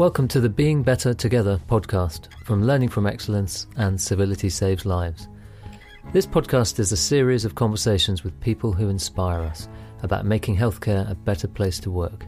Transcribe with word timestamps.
Welcome 0.00 0.28
to 0.28 0.40
the 0.40 0.48
Being 0.48 0.82
Better 0.82 1.12
Together 1.12 1.60
podcast 1.68 2.32
from 2.42 2.64
Learning 2.64 2.88
from 2.88 3.06
Excellence 3.06 3.66
and 3.76 4.00
Civility 4.00 4.48
Saves 4.48 4.86
Lives. 4.86 5.28
This 6.14 6.26
podcast 6.26 6.78
is 6.78 6.90
a 6.90 6.96
series 6.96 7.44
of 7.44 7.54
conversations 7.54 8.24
with 8.24 8.40
people 8.40 8.72
who 8.72 8.88
inspire 8.88 9.42
us 9.42 9.68
about 10.02 10.24
making 10.24 10.56
healthcare 10.56 11.10
a 11.10 11.14
better 11.14 11.46
place 11.46 11.78
to 11.80 11.90
work. 11.90 12.24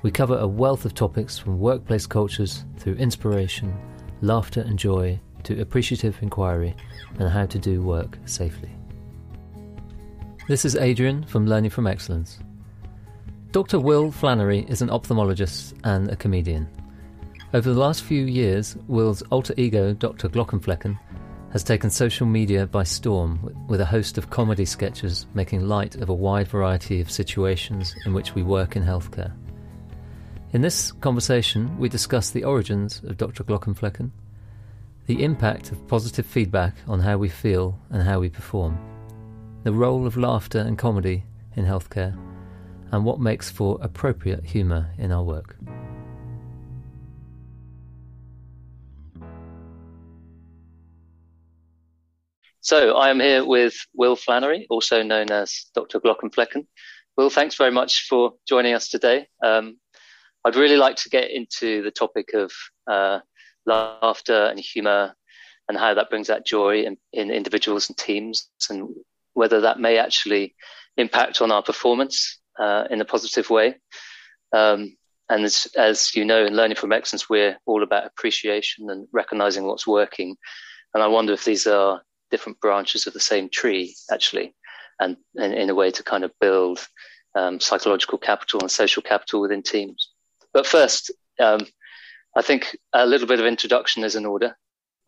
We 0.00 0.10
cover 0.10 0.38
a 0.38 0.46
wealth 0.46 0.86
of 0.86 0.94
topics 0.94 1.36
from 1.36 1.58
workplace 1.58 2.06
cultures 2.06 2.64
through 2.78 2.94
inspiration, 2.94 3.76
laughter 4.22 4.62
and 4.62 4.78
joy 4.78 5.20
to 5.42 5.60
appreciative 5.60 6.16
inquiry 6.22 6.74
and 7.18 7.28
how 7.28 7.44
to 7.44 7.58
do 7.58 7.82
work 7.82 8.16
safely. 8.24 8.70
This 10.48 10.64
is 10.64 10.74
Adrian 10.74 11.22
from 11.24 11.46
Learning 11.46 11.70
from 11.70 11.86
Excellence. 11.86 12.38
Dr. 13.52 13.78
Will 13.78 14.10
Flanary 14.10 14.66
is 14.70 14.80
an 14.80 14.88
ophthalmologist 14.88 15.74
and 15.84 16.08
a 16.08 16.16
comedian. 16.16 16.66
Over 17.54 17.72
the 17.72 17.78
last 17.78 18.02
few 18.02 18.24
years, 18.24 18.76
Will's 18.88 19.22
alter 19.30 19.54
ego, 19.56 19.94
Dr. 19.94 20.28
Glaucomflecken, 20.28 20.98
has 21.52 21.62
taken 21.62 21.88
social 21.88 22.26
media 22.26 22.66
by 22.66 22.82
storm 22.82 23.64
with 23.68 23.80
a 23.80 23.84
host 23.84 24.18
of 24.18 24.28
comedy 24.28 24.64
sketches 24.64 25.26
making 25.34 25.68
light 25.68 25.94
of 25.94 26.08
a 26.08 26.14
wide 26.14 26.48
variety 26.48 27.00
of 27.00 27.12
situations 27.12 27.94
in 28.06 28.12
which 28.12 28.34
we 28.34 28.42
work 28.42 28.74
in 28.74 28.82
healthcare. 28.82 29.32
In 30.52 30.62
this 30.62 30.90
conversation, 30.90 31.78
we 31.78 31.88
discuss 31.88 32.30
the 32.30 32.42
origins 32.42 33.00
of 33.04 33.18
Dr. 33.18 33.44
Glaucomflecken, 33.44 34.10
the 35.06 35.22
impact 35.22 35.70
of 35.70 35.86
positive 35.86 36.26
feedback 36.26 36.74
on 36.88 36.98
how 36.98 37.18
we 37.18 37.28
feel 37.28 37.78
and 37.90 38.02
how 38.02 38.18
we 38.18 38.30
perform, 38.30 38.76
the 39.62 39.72
role 39.72 40.08
of 40.08 40.16
laughter 40.16 40.58
and 40.58 40.76
comedy 40.76 41.22
in 41.54 41.64
healthcare, 41.64 42.18
and 42.90 43.04
what 43.04 43.20
makes 43.20 43.48
for 43.48 43.78
appropriate 43.80 44.44
humour 44.44 44.90
in 44.98 45.12
our 45.12 45.22
work. 45.22 45.56
So 52.64 52.96
I 52.96 53.10
am 53.10 53.20
here 53.20 53.44
with 53.44 53.76
Will 53.92 54.16
Flanary, 54.16 54.64
also 54.70 55.02
known 55.02 55.30
as 55.30 55.66
Dr. 55.74 56.00
Glaucomflecken. 56.00 56.66
Will, 57.14 57.28
thanks 57.28 57.56
very 57.56 57.70
much 57.70 58.06
for 58.08 58.32
joining 58.48 58.72
us 58.72 58.88
today. 58.88 59.28
Um, 59.44 59.76
I'd 60.46 60.56
really 60.56 60.78
like 60.78 60.96
to 60.96 61.10
get 61.10 61.30
into 61.30 61.82
the 61.82 61.90
topic 61.90 62.30
of 62.32 62.50
uh, 62.90 63.20
laughter 63.66 64.46
and 64.46 64.58
humour 64.58 65.14
and 65.68 65.76
how 65.76 65.92
that 65.92 66.08
brings 66.08 66.30
out 66.30 66.46
joy 66.46 66.84
in, 66.84 66.96
in 67.12 67.30
individuals 67.30 67.90
and 67.90 67.98
teams 67.98 68.48
and 68.70 68.88
whether 69.34 69.60
that 69.60 69.78
may 69.78 69.98
actually 69.98 70.54
impact 70.96 71.42
on 71.42 71.52
our 71.52 71.62
performance 71.62 72.40
uh, 72.58 72.84
in 72.90 72.98
a 72.98 73.04
positive 73.04 73.50
way. 73.50 73.74
Um, 74.56 74.96
and 75.28 75.44
as, 75.44 75.66
as, 75.76 76.14
you 76.14 76.24
know, 76.24 76.46
in 76.46 76.56
Learning 76.56 76.78
from 76.78 76.92
Excellence, 76.92 77.28
we're 77.28 77.58
all 77.66 77.82
about 77.82 78.06
appreciation 78.06 78.88
and 78.88 79.06
recognizing 79.12 79.64
what's 79.66 79.86
working. 79.86 80.34
And 80.94 81.02
I 81.02 81.08
wonder 81.08 81.34
if 81.34 81.44
these 81.44 81.66
are 81.66 82.00
different 82.34 82.60
branches 82.60 83.06
of 83.06 83.12
the 83.12 83.28
same 83.32 83.48
tree, 83.48 83.86
actually, 84.10 84.46
and, 84.98 85.16
and 85.36 85.54
in 85.54 85.70
a 85.70 85.74
way 85.80 85.90
to 85.92 86.02
kind 86.02 86.24
of 86.24 86.32
build 86.40 86.78
um, 87.40 87.60
psychological 87.60 88.18
capital 88.18 88.58
and 88.60 88.70
social 88.70 89.02
capital 89.02 89.40
within 89.40 89.62
teams. 89.62 90.00
But 90.52 90.66
first, 90.66 91.12
um, 91.38 91.60
I 92.36 92.42
think 92.42 92.76
a 92.92 93.06
little 93.06 93.28
bit 93.28 93.40
of 93.40 93.46
introduction 93.46 94.04
is 94.04 94.16
in 94.16 94.26
order. 94.26 94.50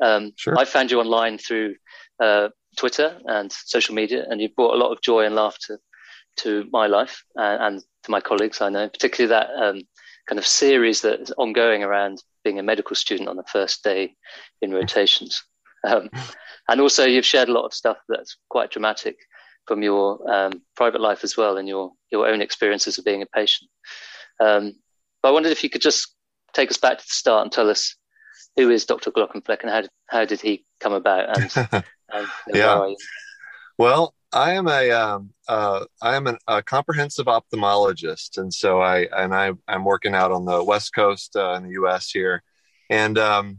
Um, 0.09 0.33
sure. 0.37 0.57
I 0.57 0.65
found 0.65 0.91
you 0.91 1.01
online 1.01 1.39
through 1.39 1.75
uh, 2.23 2.49
Twitter 2.77 3.19
and 3.27 3.51
social 3.51 3.95
media, 3.95 4.25
and 4.29 4.41
you 4.41 4.49
brought 4.57 4.75
a 4.75 4.83
lot 4.83 4.93
of 4.93 5.03
joy 5.03 5.25
and 5.27 5.35
laughter 5.35 5.81
to 6.43 6.51
my 6.71 6.87
life 6.87 7.25
and, 7.35 7.63
and 7.63 7.83
to 8.05 8.11
my 8.11 8.21
colleagues. 8.21 8.61
I 8.61 8.69
know, 8.69 8.89
particularly 8.89 9.31
that 9.31 9.49
um, 9.65 9.83
kind 10.29 10.39
of 10.39 10.47
series 10.47 11.01
that 11.03 11.21
is 11.21 11.33
ongoing 11.33 11.83
around 11.83 12.23
being 12.45 12.59
a 12.59 12.63
medical 12.63 12.97
student 12.97 13.29
on 13.29 13.37
the 13.37 13.51
first 13.57 13.83
day 13.83 14.15
in 14.63 14.73
rotations. 14.73 15.43
Um, 15.87 16.11
and 16.69 16.81
also, 16.81 17.07
you've 17.07 17.27
shared 17.27 17.49
a 17.49 17.53
lot 17.53 17.65
of 17.65 17.75
stuff 17.75 17.99
that's 18.09 18.37
quite 18.49 18.71
dramatic 18.71 19.17
from 19.67 19.83
your 19.83 20.31
um, 20.31 20.63
private 20.77 21.01
life 21.01 21.25
as 21.25 21.37
well, 21.37 21.57
and 21.57 21.69
your 21.69 21.93
your 22.11 22.27
own 22.27 22.41
experiences 22.41 22.99
of 22.99 23.05
being 23.05 23.23
a 23.23 23.27
patient. 23.27 23.71
Um, 24.41 24.75
but 25.23 25.31
I 25.31 25.33
wondered 25.33 25.53
if 25.53 25.65
you 25.65 25.71
could 25.71 25.83
just 25.83 26.15
take 26.53 26.71
us 26.71 26.79
back 26.79 26.99
to 26.99 27.05
the 27.05 27.11
start 27.11 27.45
and 27.45 27.53
tell 27.53 27.71
us 27.71 27.97
who 28.57 28.71
is 28.71 28.87
Dr. 28.87 29.11
Glockenfleck 29.11 29.61
and 29.63 29.71
how 29.71 29.81
did, 29.83 29.91
how 30.09 30.25
did 30.25 30.41
he 30.41 30.65
come 30.81 30.93
about? 30.93 31.37
And, 31.37 31.85
and 32.13 32.29
yeah. 32.55 32.93
Well, 33.79 34.15
I 34.33 34.53
am 34.53 34.69
a 34.69 34.91
um, 34.91 35.31
uh, 35.49 35.85
I 36.03 36.17
am 36.17 36.27
an, 36.27 36.39
a 36.49 36.63
comprehensive 36.63 37.27
ophthalmologist, 37.27 38.39
and 38.39 38.53
so 38.53 38.81
I 38.81 39.09
and 39.17 39.35
I 39.35 39.53
I'm 39.69 39.85
working 39.85 40.15
out 40.15 40.33
on 40.33 40.45
the 40.45 40.63
West 40.63 40.95
Coast 40.95 41.37
uh, 41.37 41.55
in 41.55 41.65
the 41.65 41.73
U.S. 41.73 42.11
here, 42.11 42.43
and 42.91 43.19
um, 43.19 43.59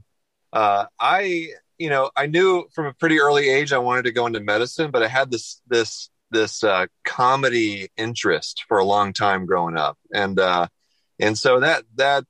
uh, 0.51 0.85
I 0.99 1.49
you 1.77 1.89
know, 1.89 2.11
I 2.15 2.25
knew 2.25 2.67
from 2.73 2.87
a 2.87 2.93
pretty 2.93 3.19
early 3.19 3.49
age 3.49 3.73
I 3.73 3.77
wanted 3.77 4.03
to 4.03 4.11
go 4.11 4.25
into 4.25 4.39
medicine, 4.39 4.91
but 4.91 5.03
I 5.03 5.07
had 5.07 5.31
this 5.31 5.61
this 5.67 6.09
this 6.31 6.63
uh, 6.63 6.87
comedy 7.05 7.89
interest 7.97 8.65
for 8.67 8.79
a 8.79 8.85
long 8.85 9.13
time 9.13 9.45
growing 9.45 9.77
up, 9.77 9.97
and 10.13 10.39
uh, 10.39 10.67
and 11.19 11.37
so 11.37 11.59
that 11.59 11.83
that 11.95 12.25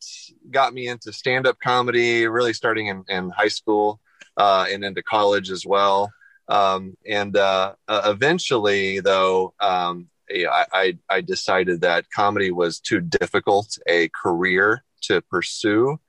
got 0.52 0.74
me 0.74 0.88
into 0.88 1.14
stand 1.14 1.48
up 1.48 1.58
comedy, 1.60 2.28
really 2.28 2.54
starting 2.54 2.88
in, 2.88 3.04
in 3.08 3.30
high 3.30 3.48
school 3.48 4.00
uh, 4.36 4.66
and 4.70 4.84
into 4.84 5.04
college 5.04 5.50
as 5.50 5.66
well. 5.66 6.12
Um, 6.50 6.96
and 7.06 7.36
uh, 7.36 7.74
eventually, 7.90 9.00
though, 9.00 9.54
um, 9.60 10.10
I, 10.30 10.66
I 10.74 10.98
I 11.10 11.22
decided 11.22 11.82
that 11.82 12.06
comedy 12.14 12.52
was 12.52 12.80
too 12.80 13.00
difficult 13.00 13.78
a 13.88 14.10
career 14.10 14.84
to 15.04 15.22
pursue 15.22 16.00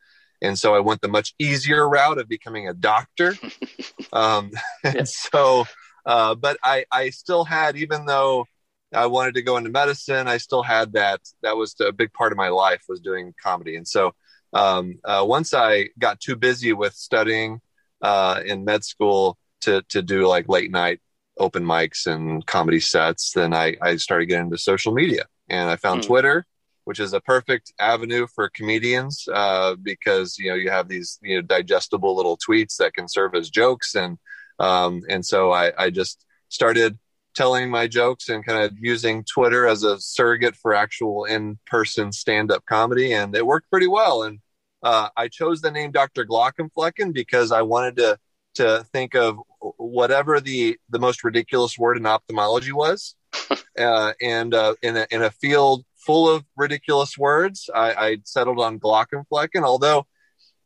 and 0.40 0.58
so 0.58 0.74
I 0.74 0.80
went 0.80 1.00
the 1.00 1.08
much 1.08 1.34
easier 1.38 1.88
route 1.88 2.18
of 2.18 2.28
becoming 2.28 2.68
a 2.68 2.74
doctor. 2.74 3.34
um, 4.12 4.50
and 4.84 5.08
so, 5.08 5.66
uh, 6.06 6.34
but 6.34 6.58
I, 6.62 6.84
I 6.90 7.10
still 7.10 7.44
had, 7.44 7.76
even 7.76 8.06
though 8.06 8.46
I 8.94 9.06
wanted 9.06 9.34
to 9.34 9.42
go 9.42 9.56
into 9.56 9.70
medicine, 9.70 10.28
I 10.28 10.38
still 10.38 10.62
had 10.62 10.92
that. 10.92 11.20
That 11.42 11.56
was 11.56 11.74
a 11.80 11.92
big 11.92 12.12
part 12.12 12.32
of 12.32 12.38
my 12.38 12.48
life 12.48 12.82
was 12.88 13.00
doing 13.00 13.34
comedy. 13.42 13.76
And 13.76 13.86
so, 13.86 14.12
um, 14.52 14.98
uh, 15.04 15.24
once 15.26 15.52
I 15.52 15.90
got 15.98 16.20
too 16.20 16.36
busy 16.36 16.72
with 16.72 16.94
studying 16.94 17.60
uh, 18.00 18.40
in 18.46 18.64
med 18.64 18.84
school 18.84 19.36
to 19.60 19.82
to 19.90 20.00
do 20.00 20.26
like 20.26 20.48
late 20.48 20.70
night 20.70 21.00
open 21.38 21.64
mics 21.64 22.06
and 22.06 22.46
comedy 22.46 22.80
sets, 22.80 23.32
then 23.32 23.52
I, 23.52 23.76
I 23.82 23.96
started 23.96 24.26
getting 24.26 24.46
into 24.46 24.56
social 24.58 24.92
media, 24.94 25.26
and 25.50 25.68
I 25.68 25.76
found 25.76 26.00
mm. 26.00 26.06
Twitter 26.06 26.46
which 26.88 27.00
is 27.00 27.12
a 27.12 27.20
perfect 27.20 27.70
avenue 27.78 28.26
for 28.34 28.48
comedians 28.48 29.28
uh, 29.34 29.74
because 29.82 30.38
you 30.38 30.48
know 30.48 30.56
you 30.56 30.70
have 30.70 30.88
these 30.88 31.18
you 31.20 31.36
know 31.36 31.42
digestible 31.42 32.16
little 32.16 32.38
tweets 32.38 32.76
that 32.78 32.94
can 32.94 33.06
serve 33.06 33.34
as 33.34 33.50
jokes 33.50 33.94
and 33.94 34.16
um, 34.58 35.02
and 35.06 35.22
so 35.24 35.52
I, 35.52 35.70
I 35.76 35.90
just 35.90 36.24
started 36.48 36.98
telling 37.34 37.68
my 37.68 37.88
jokes 37.88 38.30
and 38.30 38.42
kind 38.42 38.64
of 38.64 38.72
using 38.80 39.22
Twitter 39.22 39.66
as 39.66 39.82
a 39.82 40.00
surrogate 40.00 40.56
for 40.56 40.72
actual 40.72 41.26
in-person 41.26 42.10
stand-up 42.10 42.64
comedy, 42.64 43.12
and 43.12 43.36
it 43.36 43.46
worked 43.46 43.70
pretty 43.70 43.86
well. 43.86 44.22
And 44.22 44.40
uh, 44.82 45.10
I 45.14 45.28
chose 45.28 45.60
the 45.60 45.70
name 45.70 45.92
Dr. 45.92 46.24
Glaucomflecken 46.24 47.12
because 47.12 47.52
I 47.52 47.62
wanted 47.62 47.96
to 47.96 48.18
to 48.54 48.84
think 48.94 49.14
of 49.14 49.38
whatever 49.76 50.40
the 50.40 50.78
the 50.88 50.98
most 50.98 51.22
ridiculous 51.22 51.78
word 51.78 51.98
in 51.98 52.06
ophthalmology 52.06 52.72
was, 52.72 53.14
uh, 53.78 54.14
and 54.22 54.54
uh, 54.54 54.74
in 54.82 54.96
a 54.96 55.06
in 55.10 55.22
a 55.22 55.30
field 55.30 55.84
full 55.98 56.28
of 56.28 56.44
ridiculous 56.56 57.18
words. 57.18 57.68
I, 57.74 57.92
I 57.92 58.16
settled 58.24 58.60
on 58.60 58.78
Glaucomflecken, 58.78 59.62
although 59.62 60.06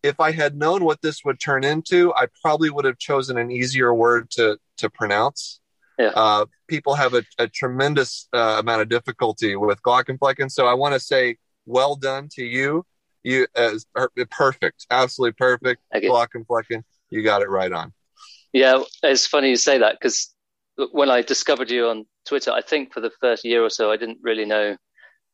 if 0.03 0.19
I 0.21 0.33
had 0.33 0.57
known 0.57 0.85
what 0.85 1.01
this 1.01 1.25
would 1.25 1.41
turn 1.41 1.65
into, 1.65 2.13
I 2.15 2.27
probably 2.43 2.71
would 2.71 2.85
have 2.85 2.99
chosen 2.99 3.39
an 3.39 3.51
easier 3.51 3.95
word 3.95 4.31
to 4.33 4.59
to 4.79 4.91
pronounce. 4.91 5.61
Yeah. 5.99 6.13
Uh, 6.15 6.47
people 6.69 6.95
have 6.95 7.15
a, 7.15 7.23
a 7.39 7.47
tremendous 7.47 8.29
uh, 8.33 8.57
amount 8.59 8.83
of 8.83 8.89
difficulty 8.89 9.57
with 9.57 9.81
Glaucomflecken, 9.83 10.51
so 10.51 10.67
I 10.67 10.75
want 10.75 10.95
to 10.95 11.01
say 11.01 11.37
well 11.67 11.95
done 11.97 12.29
to 12.33 12.45
you. 12.45 12.85
You 13.23 13.47
as 13.55 13.87
uh, 13.95 14.09
perfect, 14.31 14.87
absolutely 14.91 15.35
perfect. 15.35 15.81
Glaucomflecken, 15.95 16.83
you 17.11 17.23
got 17.23 17.43
it 17.43 17.49
right 17.49 17.73
on. 17.73 17.93
Yeah, 18.53 18.83
it's 19.03 19.27
funny 19.27 19.51
you 19.51 19.57
say 19.57 19.79
that 19.79 19.99
because 20.01 20.35
when 20.91 21.11
I 21.11 21.23
discovered 21.23 21.71
you 21.71 21.89
on 21.89 22.07
Twitter, 22.27 22.51
I 22.51 22.63
think 22.63 22.93
for 22.93 23.01
the 23.01 23.13
first 23.21 23.45
year 23.45 23.63
or 23.63 23.71
so, 23.71 23.93
I 23.93 23.97
didn't 23.97 24.19
really 24.23 24.45
know 24.45 24.77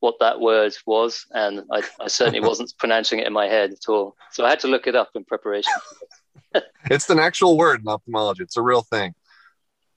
what 0.01 0.17
that 0.21 0.41
word 0.41 0.75
was, 0.87 1.27
and 1.33 1.63
I, 1.73 1.83
I 2.01 2.09
certainly 2.09 2.41
wasn't 2.49 2.73
pronouncing 2.79 3.19
it 3.19 3.27
in 3.27 3.33
my 3.33 3.47
head 3.47 3.73
at 3.73 3.89
all. 3.89 4.17
So 4.33 4.45
I 4.45 4.51
had 4.51 4.61
to 4.61 4.69
look 4.69 4.87
it 4.87 4.95
up 4.95 5.11
in 5.15 5.25
preparation. 5.25 5.73
it's 6.85 7.11
an 7.11 7.19
actual 7.19 7.57
word 7.57 7.81
in 7.81 7.89
ophthalmology. 7.89 8.43
It's 8.43 8.57
a 8.57 8.63
real 8.63 8.83
thing. 8.83 9.15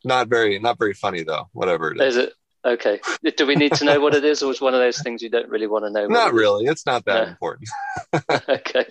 Not 0.04 0.28
very, 0.28 0.58
not 0.60 0.80
very 0.80 0.94
funny 0.94 1.24
though. 1.24 1.50
Whatever 1.54 1.92
it 1.92 2.02
is. 2.02 2.16
Is 2.16 2.26
it 2.26 2.34
okay? 2.66 3.00
Do 3.38 3.46
we 3.46 3.56
need 3.56 3.74
to 3.74 3.86
know 3.86 4.00
what 4.00 4.16
it 4.16 4.26
is, 4.26 4.42
or 4.42 4.52
is 4.52 4.60
one 4.60 4.74
of 4.74 4.80
those 4.80 5.00
things 5.02 5.22
you 5.22 5.30
don't 5.30 5.50
really 5.50 5.68
want 5.68 5.86
to 5.86 5.92
know? 5.92 6.08
Not 6.08 6.34
really. 6.34 6.66
It's 6.66 6.86
not 6.86 7.06
that 7.06 7.26
no. 7.26 7.30
important. 7.30 7.70
okay. 8.50 8.86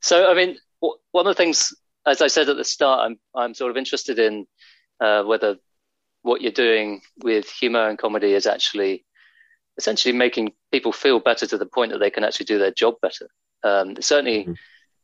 So 0.00 0.30
I 0.30 0.34
mean, 0.34 0.58
one 0.80 1.26
of 1.26 1.30
the 1.30 1.42
things, 1.42 1.72
as 2.06 2.20
I 2.20 2.26
said 2.26 2.50
at 2.50 2.56
the 2.56 2.64
start, 2.64 3.00
I'm 3.00 3.18
I'm 3.34 3.54
sort 3.54 3.70
of 3.70 3.78
interested 3.78 4.18
in 4.18 4.46
uh, 5.00 5.22
whether 5.22 5.56
what 6.20 6.42
you're 6.42 6.52
doing 6.52 7.00
with 7.22 7.48
humor 7.48 7.88
and 7.88 7.98
comedy 7.98 8.32
is 8.32 8.46
actually 8.46 9.04
essentially 9.78 10.12
making 10.12 10.52
people 10.70 10.92
feel 10.92 11.20
better 11.20 11.46
to 11.46 11.58
the 11.58 11.66
point 11.66 11.92
that 11.92 11.98
they 11.98 12.10
can 12.10 12.24
actually 12.24 12.46
do 12.46 12.58
their 12.58 12.70
job 12.72 12.94
better. 13.00 13.28
Um, 13.62 14.00
certainly, 14.00 14.44
mm-hmm. 14.44 14.52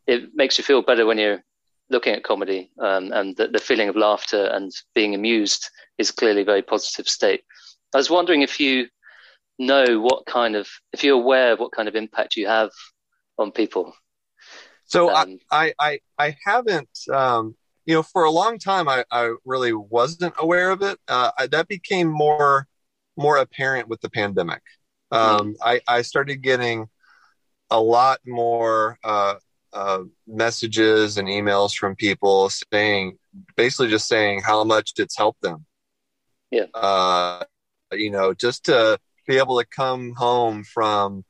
it 0.07 0.31
makes 0.35 0.59
you 0.59 0.65
feel 0.65 0.83
better 0.83 1.07
when 1.07 1.19
you're 1.19 1.43
looking 1.91 2.15
at 2.15 2.25
comedy, 2.25 2.71
um, 2.79 3.13
and 3.13 3.37
the, 3.37 3.49
the, 3.49 3.59
feeling 3.59 3.89
of 3.89 3.97
laughter 3.97 4.45
and 4.53 4.71
being 4.95 5.15
amused 5.15 5.71
is 5.97 6.11
clearly 6.11 6.43
a 6.43 6.45
very 6.45 6.63
positive 6.63 7.09
state. 7.09 7.43
I 7.95 7.99
was 7.99 8.11
wondering 8.11 8.43
if 8.43 8.61
you 8.61 8.89
know 9.59 10.01
what 10.01 10.27
kind 10.27 10.55
of, 10.55 10.69
if 10.93 11.03
you're 11.03 11.15
aware 11.15 11.53
of 11.53 11.61
what 11.61 11.73
kind 11.73 11.89
of 11.89 11.97
impact 11.97 12.37
you 12.37 12.47
have 12.47 12.71
on 13.39 13.53
people. 13.53 13.95
So 14.85 15.15
um, 15.15 15.39
I, 15.51 15.75
I, 15.79 16.01
I 16.19 16.37
haven't, 16.45 16.91
um, 17.13 17.57
you 17.85 17.95
know, 17.95 18.03
for 18.03 18.25
a 18.25 18.31
long 18.31 18.59
time, 18.59 18.89
I, 18.89 19.05
I 19.11 19.35
really 19.45 19.73
wasn't 19.73 20.35
aware 20.39 20.71
of 20.71 20.83
it. 20.83 20.99
Uh, 21.09 21.31
I, 21.39 21.47
that 21.49 21.69
became 21.69 22.09
more, 22.09 22.67
more 23.19 23.37
apparent 23.37 23.89
with 23.89 24.01
the 24.01 24.09
pandemic. 24.09 24.63
Um, 25.11 25.55
mm. 25.55 25.57
I, 25.63 25.81
I 25.89 26.03
started 26.03 26.43
getting 26.43 26.89
a 27.71 27.81
lot 27.81 28.21
more 28.25 28.99
uh, 29.05 29.35
uh, 29.73 30.05
messages 30.27 31.19
and 31.19 31.29
emails 31.29 31.77
from 31.77 31.97
people 31.97 32.49
saying, 32.51 33.19
basically 33.57 33.89
just 33.89 34.09
saying 34.09 34.41
how 34.41 34.65
much 34.65 34.93
it's 34.97 35.17
helped 35.17 35.43
them. 35.43 35.67
Yeah. 36.51 36.67
Uh, 36.73 37.45
you 37.93 38.11
know, 38.11 38.33
just 38.33 38.65
to 38.67 38.99
be 39.27 39.37
able 39.37 39.59
to 39.59 39.67
come 39.67 40.15
home 40.15 40.65
from 40.65 41.25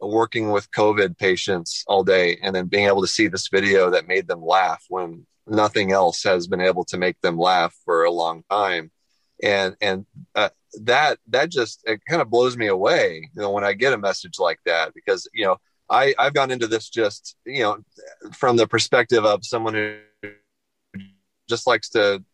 working 0.00 0.50
with 0.50 0.70
COVID 0.70 1.18
patients 1.18 1.84
all 1.86 2.04
day 2.04 2.38
and 2.42 2.54
then 2.54 2.66
being 2.66 2.86
able 2.86 3.02
to 3.02 3.06
see 3.08 3.28
this 3.28 3.48
video 3.48 3.90
that 3.90 4.08
made 4.08 4.28
them 4.28 4.42
laugh 4.42 4.82
when 4.88 5.26
nothing 5.46 5.92
else 5.92 6.22
has 6.22 6.46
been 6.46 6.60
able 6.60 6.84
to 6.84 6.96
make 6.96 7.20
them 7.20 7.36
laugh 7.36 7.74
for 7.84 8.04
a 8.04 8.10
long 8.10 8.42
time. 8.50 8.90
And, 9.42 9.76
and, 9.80 10.06
uh, 10.34 10.50
that, 10.80 11.18
that 11.28 11.50
just, 11.50 11.82
it 11.84 12.00
kind 12.08 12.22
of 12.22 12.30
blows 12.30 12.56
me 12.56 12.68
away, 12.68 13.28
you 13.34 13.42
know, 13.42 13.50
when 13.50 13.64
I 13.64 13.72
get 13.72 13.92
a 13.92 13.98
message 13.98 14.38
like 14.38 14.58
that, 14.66 14.94
because, 14.94 15.28
you 15.32 15.44
know, 15.44 15.56
I, 15.90 16.14
I've 16.18 16.34
gone 16.34 16.50
into 16.50 16.66
this 16.66 16.88
just, 16.88 17.36
you 17.44 17.62
know, 17.62 17.78
from 18.32 18.56
the 18.56 18.66
perspective 18.66 19.24
of 19.24 19.44
someone 19.44 19.74
who 19.74 19.98
just 21.48 21.66
likes 21.66 21.90
to 21.90 22.24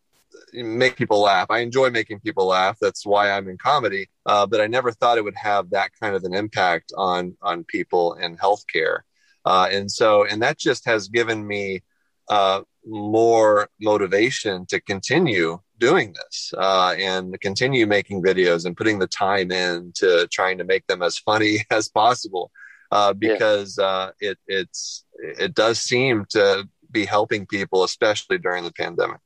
make 0.53 0.95
people 0.95 1.21
laugh. 1.21 1.47
I 1.49 1.59
enjoy 1.59 1.89
making 1.89 2.21
people 2.21 2.45
laugh. 2.45 2.77
That's 2.79 3.05
why 3.05 3.31
I'm 3.31 3.49
in 3.49 3.57
comedy. 3.57 4.07
Uh, 4.25 4.45
but 4.45 4.61
I 4.61 4.67
never 4.67 4.91
thought 4.91 5.17
it 5.17 5.23
would 5.23 5.35
have 5.35 5.69
that 5.71 5.91
kind 5.99 6.15
of 6.15 6.23
an 6.23 6.33
impact 6.33 6.93
on 6.95 7.35
on 7.41 7.63
people 7.65 8.13
in 8.13 8.37
healthcare. 8.37 8.99
Uh, 9.45 9.67
and 9.71 9.91
so, 9.91 10.25
and 10.25 10.41
that 10.41 10.57
just 10.57 10.85
has 10.85 11.07
given 11.07 11.45
me 11.45 11.81
uh, 12.29 12.61
more 12.85 13.69
motivation 13.81 14.65
to 14.67 14.79
continue 14.79 15.59
doing 15.79 16.13
this 16.13 16.53
uh, 16.57 16.93
and 16.97 17.39
continue 17.41 17.87
making 17.87 18.21
videos 18.21 18.65
and 18.65 18.77
putting 18.77 18.99
the 18.99 19.07
time 19.07 19.51
in 19.51 19.91
to 19.95 20.27
trying 20.31 20.57
to 20.57 20.63
make 20.63 20.85
them 20.87 21.01
as 21.01 21.17
funny 21.17 21.59
as 21.71 21.89
possible 21.89 22.51
uh, 22.91 23.13
because 23.13 23.77
yeah. 23.77 23.85
uh, 23.85 24.11
it 24.19 24.37
it's 24.47 25.05
it 25.19 25.53
does 25.53 25.79
seem 25.79 26.25
to 26.29 26.67
be 26.91 27.05
helping 27.05 27.45
people, 27.45 27.83
especially 27.83 28.37
during 28.37 28.63
the 28.63 28.73
pandemic. 28.73 29.19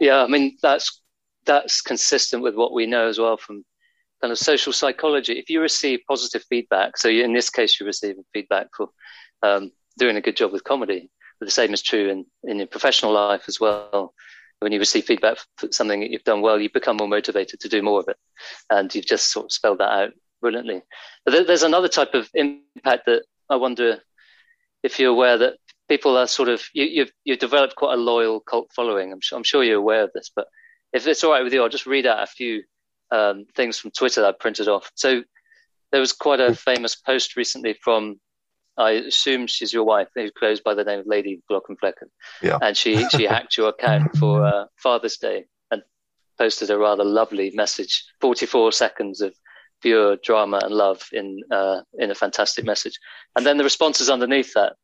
Yeah, 0.00 0.22
I 0.22 0.26
mean 0.26 0.56
that's 0.62 1.00
that's 1.44 1.80
consistent 1.80 2.42
with 2.42 2.54
what 2.54 2.72
we 2.72 2.86
know 2.86 3.08
as 3.08 3.18
well 3.18 3.36
from 3.36 3.64
kind 4.20 4.32
of 4.32 4.38
social 4.38 4.72
psychology. 4.72 5.34
If 5.38 5.50
you 5.50 5.60
receive 5.60 6.00
positive 6.08 6.44
feedback, 6.48 6.96
so 6.96 7.08
in 7.08 7.32
this 7.32 7.50
case 7.50 7.78
you're 7.78 7.86
receiving 7.86 8.24
feedback 8.32 8.68
for 8.76 8.88
um, 9.42 9.72
doing 9.98 10.16
a 10.16 10.20
good 10.20 10.36
job 10.36 10.52
with 10.52 10.64
comedy, 10.64 11.10
but 11.38 11.46
the 11.46 11.52
same 11.52 11.74
is 11.74 11.82
true 11.82 12.08
in 12.08 12.26
in 12.44 12.58
your 12.58 12.66
professional 12.66 13.12
life 13.12 13.44
as 13.48 13.60
well. 13.60 14.14
When 14.62 14.72
you 14.72 14.78
receive 14.78 15.04
feedback 15.04 15.38
for 15.56 15.68
something 15.70 16.00
that 16.00 16.10
you've 16.10 16.24
done 16.24 16.40
well, 16.40 16.60
you 16.60 16.70
become 16.70 16.96
more 16.96 17.08
motivated 17.08 17.60
to 17.60 17.68
do 17.68 17.82
more 17.82 18.00
of 18.00 18.08
it, 18.08 18.16
and 18.70 18.94
you've 18.94 19.06
just 19.06 19.32
sort 19.32 19.46
of 19.46 19.52
spelled 19.52 19.78
that 19.78 19.90
out 19.90 20.12
brilliantly. 20.40 20.82
But 21.24 21.46
there's 21.46 21.62
another 21.62 21.88
type 21.88 22.14
of 22.14 22.28
impact 22.34 23.06
that 23.06 23.24
I 23.48 23.56
wonder 23.56 24.00
if 24.82 24.98
you're 24.98 25.10
aware 25.10 25.38
that 25.38 25.54
people 25.88 26.16
are 26.16 26.26
sort 26.26 26.48
of 26.48 26.62
you, 26.72 26.84
have 26.84 26.92
you've, 26.92 27.12
you've 27.24 27.38
developed 27.38 27.76
quite 27.76 27.94
a 27.94 28.00
loyal 28.00 28.40
cult 28.40 28.70
following. 28.74 29.12
I'm 29.12 29.20
sure, 29.20 29.36
I'm 29.36 29.44
sure 29.44 29.62
you're 29.62 29.78
aware 29.78 30.04
of 30.04 30.10
this, 30.14 30.30
but 30.34 30.46
if 30.92 31.06
it's 31.06 31.24
all 31.24 31.32
right 31.32 31.44
with 31.44 31.52
you, 31.52 31.62
I'll 31.62 31.68
just 31.68 31.86
read 31.86 32.06
out 32.06 32.22
a 32.22 32.26
few 32.26 32.62
um, 33.10 33.46
things 33.54 33.78
from 33.78 33.90
Twitter 33.90 34.22
that 34.22 34.28
I 34.28 34.32
printed 34.38 34.68
off. 34.68 34.90
So 34.94 35.22
there 35.90 36.00
was 36.00 36.12
quite 36.12 36.40
a 36.40 36.54
famous 36.54 36.96
post 36.96 37.36
recently 37.36 37.74
from 37.74 38.20
I 38.76 38.92
assume 38.92 39.46
she's 39.46 39.72
your 39.72 39.84
wife, 39.84 40.08
who 40.14 40.30
goes 40.40 40.60
by 40.60 40.74
the 40.74 40.84
name 40.84 41.00
of 41.00 41.06
Lady 41.06 41.42
Glaucomflecken. 41.50 42.08
Yeah. 42.42 42.58
And 42.62 42.76
she, 42.76 43.06
she 43.10 43.24
hacked 43.28 43.56
your 43.56 43.68
account 43.68 44.16
for 44.16 44.44
uh, 44.44 44.64
Father's 44.76 45.18
Day 45.18 45.44
and 45.70 45.82
posted 46.38 46.70
a 46.70 46.78
rather 46.78 47.04
lovely 47.04 47.50
message, 47.54 48.04
44 48.20 48.72
seconds 48.72 49.20
of 49.20 49.34
pure 49.82 50.16
drama 50.16 50.60
and 50.62 50.72
love 50.72 51.02
in 51.12 51.40
uh, 51.50 51.80
in 51.98 52.10
a 52.10 52.14
fantastic 52.14 52.64
message. 52.64 52.98
And 53.36 53.44
then 53.44 53.58
the 53.58 53.64
responses 53.64 54.08
underneath 54.08 54.54
that. 54.54 54.76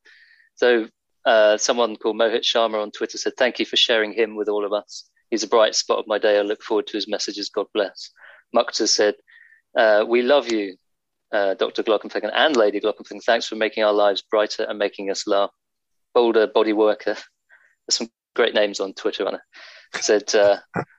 So 0.56 0.88
uh, 1.25 1.56
someone 1.56 1.96
called 1.96 2.17
Mohit 2.17 2.43
Sharma 2.43 2.82
on 2.82 2.91
Twitter 2.91 3.17
said, 3.17 3.34
"Thank 3.38 3.58
you 3.58 3.67
for 3.67 3.76
sharing 3.76 4.12
him 4.12 4.37
with 4.37 4.49
all 4.49 4.64
of 4.64 4.73
us. 4.73 5.08
He's 5.31 5.44
a 5.44 5.49
bright 5.49 5.75
spot 5.75 5.99
of 5.99 6.06
my 6.06 6.19
day. 6.19 6.38
I 6.38 6.43
look 6.43 6.62
forward 6.62 6.87
to 6.88 6.96
his 6.96 7.08
messages. 7.08 7.49
God 7.49 7.67
bless." 7.73 8.11
Mukta 8.55 8.88
said, 8.88 9.14
uh, 9.76 10.05
"We 10.06 10.23
love 10.23 10.50
you, 10.52 10.76
uh, 11.33 11.55
Dr. 11.55 11.83
Glaucomflecken 11.83 12.31
and 12.33 12.57
Lady 12.57 12.81
Glaucomflecken. 12.81 13.23
Thanks 13.25 13.47
for 13.47 13.57
making 13.57 13.85
our 13.85 13.93
lives 13.93 14.23
brighter 14.23 14.65
and 14.65 14.79
making 14.79 15.11
us 15.11 15.27
laugh." 15.27 15.51
Boulder 16.15 16.47
Body 16.47 16.73
Worker. 16.73 17.15
There's 17.15 17.97
some 17.97 18.11
great 18.35 18.55
names 18.55 18.81
on 18.81 18.95
Twitter 18.95 19.29
it. 19.29 19.41
Said, 20.01 20.35
uh, 20.35 20.59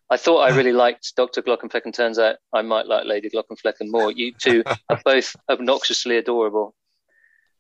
I 0.09 0.17
thought 0.17 0.39
I 0.39 0.55
really 0.55 0.71
liked 0.71 1.15
Dr. 1.15 1.41
Glaucomflecken. 1.41 1.93
Turns 1.93 2.17
out 2.17 2.37
I 2.53 2.61
might 2.61 2.87
like 2.87 3.05
Lady 3.05 3.29
Glaucomflecken 3.29 3.91
more. 3.91 4.11
You 4.11 4.33
two 4.41 4.63
are 4.89 5.01
both 5.05 5.35
obnoxiously 5.49 6.17
adorable. 6.17 6.73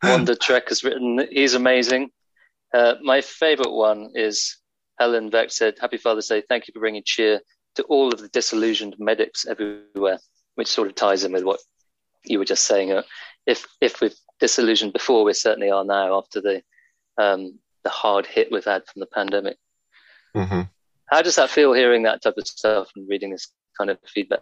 Wanda 0.01 0.35
Trek 0.35 0.69
has 0.69 0.83
written, 0.83 1.27
he's 1.29 1.53
amazing. 1.53 2.09
Uh, 2.73 2.95
my 3.03 3.21
favorite 3.21 3.71
one 3.71 4.11
is 4.15 4.57
Helen 4.99 5.29
Beck 5.29 5.51
said, 5.51 5.75
Happy 5.79 5.97
Father's 5.97 6.27
Day. 6.27 6.41
Thank 6.47 6.67
you 6.67 6.73
for 6.73 6.79
bringing 6.79 7.03
cheer 7.05 7.41
to 7.75 7.83
all 7.83 8.13
of 8.13 8.19
the 8.19 8.29
disillusioned 8.29 8.95
medics 8.97 9.45
everywhere, 9.45 10.19
which 10.55 10.67
sort 10.67 10.87
of 10.87 10.95
ties 10.95 11.23
in 11.23 11.33
with 11.33 11.43
what 11.43 11.59
you 12.25 12.39
were 12.39 12.45
just 12.45 12.65
saying. 12.65 12.91
Uh, 12.91 13.03
if, 13.45 13.65
if 13.81 14.01
we're 14.01 14.11
disillusioned 14.39 14.93
before, 14.93 15.23
we 15.23 15.33
certainly 15.33 15.71
are 15.71 15.85
now 15.85 16.17
after 16.17 16.41
the, 16.41 16.61
um, 17.17 17.59
the 17.83 17.89
hard 17.89 18.25
hit 18.25 18.51
we've 18.51 18.65
had 18.65 18.85
from 18.87 18.99
the 18.99 19.07
pandemic. 19.07 19.57
Mm-hmm. 20.35 20.61
How 21.07 21.21
does 21.21 21.35
that 21.35 21.49
feel 21.49 21.73
hearing 21.73 22.03
that 22.03 22.21
type 22.21 22.37
of 22.37 22.47
stuff 22.47 22.91
and 22.95 23.09
reading 23.09 23.31
this 23.31 23.51
kind 23.77 23.89
of 23.89 23.97
feedback? 24.05 24.41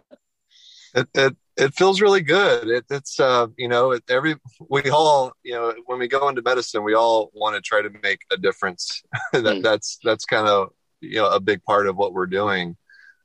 It 0.94 1.08
it, 1.14 1.36
it 1.56 1.74
feels 1.74 2.00
really 2.00 2.22
good. 2.22 2.68
It, 2.68 2.84
it's 2.90 3.18
uh, 3.20 3.48
you 3.56 3.68
know 3.68 3.92
it, 3.92 4.02
every 4.08 4.36
we 4.68 4.90
all 4.90 5.32
you 5.42 5.52
know 5.52 5.74
when 5.86 5.98
we 5.98 6.08
go 6.08 6.28
into 6.28 6.42
medicine 6.42 6.82
we 6.84 6.94
all 6.94 7.30
want 7.34 7.56
to 7.56 7.60
try 7.60 7.82
to 7.82 7.90
make 8.02 8.20
a 8.30 8.36
difference. 8.36 9.02
that 9.32 9.42
mm. 9.42 9.62
that's 9.62 9.98
that's 10.04 10.24
kind 10.24 10.46
of 10.46 10.70
you 11.00 11.16
know 11.16 11.30
a 11.30 11.40
big 11.40 11.62
part 11.64 11.86
of 11.86 11.96
what 11.96 12.12
we're 12.12 12.26
doing. 12.26 12.76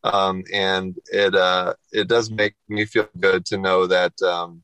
Um, 0.03 0.43
and 0.51 0.97
it 1.11 1.33
uh, 1.33 1.75
it 1.91 2.07
does 2.07 2.29
make 2.29 2.55
me 2.67 2.85
feel 2.85 3.07
good 3.19 3.45
to 3.47 3.57
know 3.57 3.87
that 3.87 4.21
um, 4.21 4.63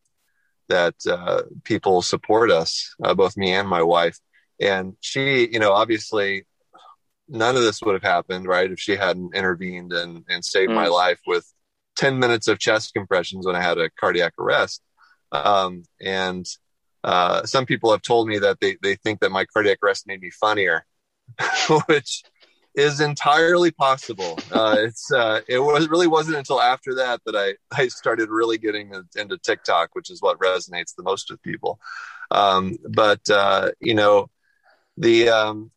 that 0.70 0.96
uh, 1.10 1.44
people 1.64 2.02
support 2.02 2.52
us, 2.52 2.96
uh, 3.04 3.14
both 3.14 3.36
me 3.36 3.54
and 3.54 3.68
my 3.68 3.82
wife. 3.82 4.18
And 4.62 4.96
she, 5.02 5.50
you 5.52 5.60
know, 5.60 5.74
obviously 5.74 6.46
none 7.28 7.56
of 7.56 7.62
this 7.62 7.82
would 7.82 7.94
have 7.94 8.04
happened, 8.04 8.48
right, 8.48 8.72
if 8.72 8.80
she 8.80 8.96
hadn't 8.96 9.36
intervened 9.36 9.94
and, 9.94 10.24
and 10.30 10.44
saved 10.44 10.72
mm. 10.72 10.76
my 10.76 10.88
life 10.88 11.20
with 11.28 11.52
10 11.98 12.20
minutes 12.20 12.48
of 12.48 12.60
chest 12.60 12.94
compressions 12.94 13.46
when 13.46 13.56
I 13.56 13.62
had 13.62 13.78
a 13.78 13.90
cardiac 13.90 14.34
arrest. 14.40 14.82
Um, 15.32 15.84
and 16.02 16.46
uh, 17.04 17.46
some 17.46 17.66
people 17.66 17.92
have 17.92 18.02
told 18.02 18.28
me 18.28 18.40
that 18.40 18.60
they, 18.60 18.78
they 18.82 18.96
think 18.96 19.20
that 19.20 19.32
my 19.32 19.46
cardiac 19.46 19.80
arrest 19.84 20.08
made 20.08 20.22
me 20.22 20.32
funnier, 20.32 20.86
which 21.88 22.24
is 22.80 23.00
entirely 23.00 23.72
possible. 23.72 24.40
Uh, 24.52 24.76
it's 24.80 25.12
uh, 25.12 25.42
it 25.48 25.60
was 25.60 25.88
really 25.90 26.08
wasn't 26.08 26.38
until 26.38 26.62
after 26.62 26.96
that 26.96 27.22
that 27.26 27.36
I 27.36 27.56
I 27.72 27.88
started 27.88 28.30
really 28.30 28.58
getting 28.58 28.92
into 29.16 29.38
TikTok, 29.38 29.90
which 29.94 30.10
is 30.10 30.22
what 30.22 30.40
resonates 30.40 30.96
the 30.96 31.04
most 31.04 31.30
with 31.30 31.42
people. 31.42 31.80
Um, 32.32 32.78
but 32.88 33.30
uh, 33.30 33.72
you 33.80 33.94
know, 33.94 34.30
the 34.98 35.30
um, 35.30 35.72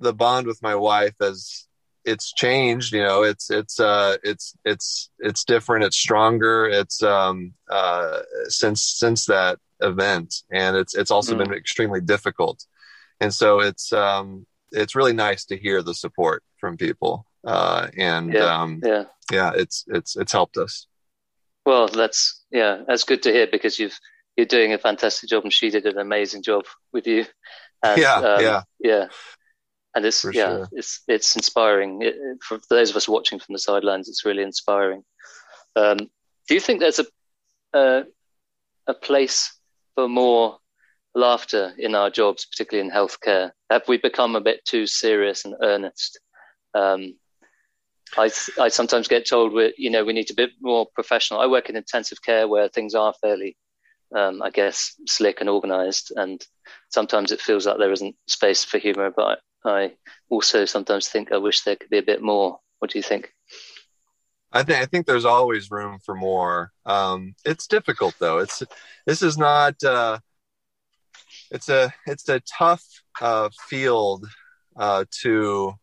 the 0.00 0.14
bond 0.14 0.46
with 0.46 0.62
my 0.62 0.74
wife 0.74 1.14
as 1.20 1.66
it's 2.04 2.34
changed 2.34 2.92
you 2.92 3.02
know 3.02 3.22
it's 3.22 3.50
it's 3.50 3.80
uh 3.80 4.16
it's 4.22 4.54
it's 4.64 5.10
it's 5.20 5.44
different 5.44 5.84
it's 5.84 5.96
stronger 5.96 6.66
it's 6.66 7.02
um 7.02 7.54
uh 7.70 8.20
since 8.48 8.82
since 8.82 9.24
that 9.24 9.58
event 9.80 10.42
and 10.50 10.76
it's 10.76 10.94
it's 10.94 11.10
also 11.10 11.34
mm. 11.34 11.38
been 11.38 11.54
extremely 11.54 12.00
difficult 12.00 12.66
and 13.20 13.32
so 13.32 13.60
it's 13.60 13.92
um 13.92 14.46
it's 14.74 14.94
really 14.94 15.12
nice 15.12 15.44
to 15.46 15.56
hear 15.56 15.82
the 15.82 15.94
support 15.94 16.42
from 16.58 16.76
people 16.76 17.26
uh 17.46 17.88
and 17.96 18.32
yeah, 18.32 18.62
um 18.62 18.80
yeah 18.84 19.04
yeah 19.30 19.52
it's 19.54 19.84
it's 19.88 20.16
it's 20.16 20.32
helped 20.32 20.56
us 20.56 20.86
well 21.66 21.88
that's 21.88 22.44
yeah 22.50 22.82
that's 22.86 23.04
good 23.04 23.22
to 23.22 23.32
hear 23.32 23.46
because 23.50 23.78
you've 23.78 23.98
you're 24.36 24.46
doing 24.46 24.72
a 24.72 24.78
fantastic 24.78 25.28
job 25.28 25.44
and 25.44 25.52
she 25.52 25.70
did 25.70 25.86
an 25.86 25.98
amazing 25.98 26.42
job 26.42 26.64
with 26.92 27.06
you 27.06 27.24
and, 27.82 28.00
yeah 28.00 28.14
um, 28.16 28.40
yeah 28.40 28.62
yeah 28.80 29.06
and 29.94 30.04
it's 30.04 30.22
for 30.22 30.32
yeah, 30.32 30.56
sure. 30.56 30.68
it's 30.72 31.02
it's 31.06 31.36
inspiring 31.36 32.02
it, 32.02 32.16
for 32.42 32.58
those 32.68 32.90
of 32.90 32.96
us 32.96 33.08
watching 33.08 33.38
from 33.38 33.52
the 33.52 33.58
sidelines. 33.58 34.08
It's 34.08 34.24
really 34.24 34.42
inspiring. 34.42 35.04
Um, 35.76 35.96
do 36.48 36.54
you 36.54 36.60
think 36.60 36.80
there's 36.80 36.98
a, 36.98 37.06
a 37.72 38.04
a 38.86 38.94
place 38.94 39.56
for 39.94 40.08
more 40.08 40.58
laughter 41.14 41.72
in 41.78 41.94
our 41.94 42.10
jobs, 42.10 42.46
particularly 42.46 42.88
in 42.88 42.94
healthcare? 42.94 43.52
Have 43.70 43.86
we 43.88 43.98
become 43.98 44.36
a 44.36 44.40
bit 44.40 44.64
too 44.64 44.86
serious 44.86 45.44
and 45.44 45.54
earnest? 45.62 46.18
Um, 46.74 47.14
I, 48.16 48.30
I 48.60 48.68
sometimes 48.68 49.08
get 49.08 49.26
told 49.26 49.52
we 49.52 49.74
you 49.76 49.90
know 49.90 50.04
we 50.04 50.12
need 50.12 50.26
to 50.28 50.34
be 50.34 50.48
more 50.60 50.86
professional. 50.94 51.40
I 51.40 51.46
work 51.46 51.68
in 51.68 51.76
intensive 51.76 52.22
care 52.22 52.46
where 52.46 52.68
things 52.68 52.94
are 52.94 53.14
fairly, 53.20 53.56
um, 54.14 54.42
I 54.42 54.50
guess, 54.50 54.94
slick 55.06 55.40
and 55.40 55.48
organized, 55.48 56.12
and 56.16 56.44
sometimes 56.90 57.32
it 57.32 57.40
feels 57.40 57.66
like 57.66 57.78
there 57.78 57.92
isn't 57.92 58.16
space 58.26 58.64
for 58.64 58.78
humor. 58.78 59.10
But 59.14 59.40
I 59.64 59.92
also 60.28 60.64
sometimes 60.64 61.08
think 61.08 61.32
I 61.32 61.38
wish 61.38 61.62
there 61.62 61.76
could 61.76 61.90
be 61.90 61.98
a 61.98 62.02
bit 62.02 62.22
more. 62.22 62.58
What 62.78 62.90
do 62.90 62.98
you 62.98 63.02
think? 63.02 63.32
I 64.52 64.62
think 64.62 64.78
I 64.78 64.86
think 64.86 65.06
there's 65.06 65.24
always 65.24 65.70
room 65.70 65.98
for 66.04 66.14
more. 66.14 66.72
Um, 66.86 67.34
it's 67.44 67.66
difficult 67.66 68.14
though. 68.20 68.38
It's 68.38 68.62
this 69.06 69.22
is 69.22 69.36
not. 69.38 69.82
Uh, 69.82 70.18
it's 71.50 71.68
a 71.68 71.92
it's 72.06 72.28
a 72.28 72.40
tough 72.40 72.84
uh, 73.20 73.48
field 73.68 74.26
uh, 74.76 75.04
to 75.22 75.74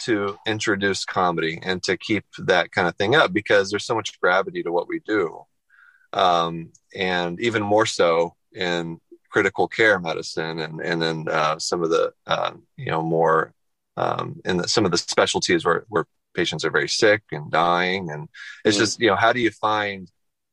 to 0.00 0.38
introduce 0.46 1.04
comedy 1.04 1.58
and 1.62 1.82
to 1.82 1.96
keep 1.96 2.24
that 2.38 2.70
kind 2.70 2.86
of 2.86 2.96
thing 2.96 3.14
up 3.16 3.32
because 3.32 3.70
there's 3.70 3.84
so 3.84 3.94
much 3.94 4.20
gravity 4.20 4.62
to 4.62 4.72
what 4.72 4.88
we 4.88 5.00
do, 5.00 5.42
um, 6.12 6.70
and 6.94 7.40
even 7.40 7.62
more 7.62 7.86
so 7.86 8.34
in 8.52 9.00
critical 9.30 9.68
care 9.68 9.98
medicine 9.98 10.58
and 10.60 10.80
and 10.80 11.02
then 11.02 11.26
uh, 11.30 11.58
some 11.58 11.82
of 11.82 11.90
the 11.90 12.12
uh, 12.26 12.52
you 12.76 12.90
know 12.90 13.02
more 13.02 13.52
um, 13.96 14.40
in 14.44 14.58
the, 14.58 14.68
some 14.68 14.84
of 14.84 14.90
the 14.90 14.98
specialties 14.98 15.64
where 15.64 15.84
where 15.88 16.06
patients 16.34 16.64
are 16.64 16.70
very 16.70 16.88
sick 16.88 17.22
and 17.32 17.50
dying 17.50 18.10
and 18.10 18.28
it's 18.64 18.76
mm-hmm. 18.76 18.82
just 18.84 19.00
you 19.00 19.08
know 19.08 19.16
how 19.16 19.32
do 19.32 19.40
you 19.40 19.50
find 19.50 20.10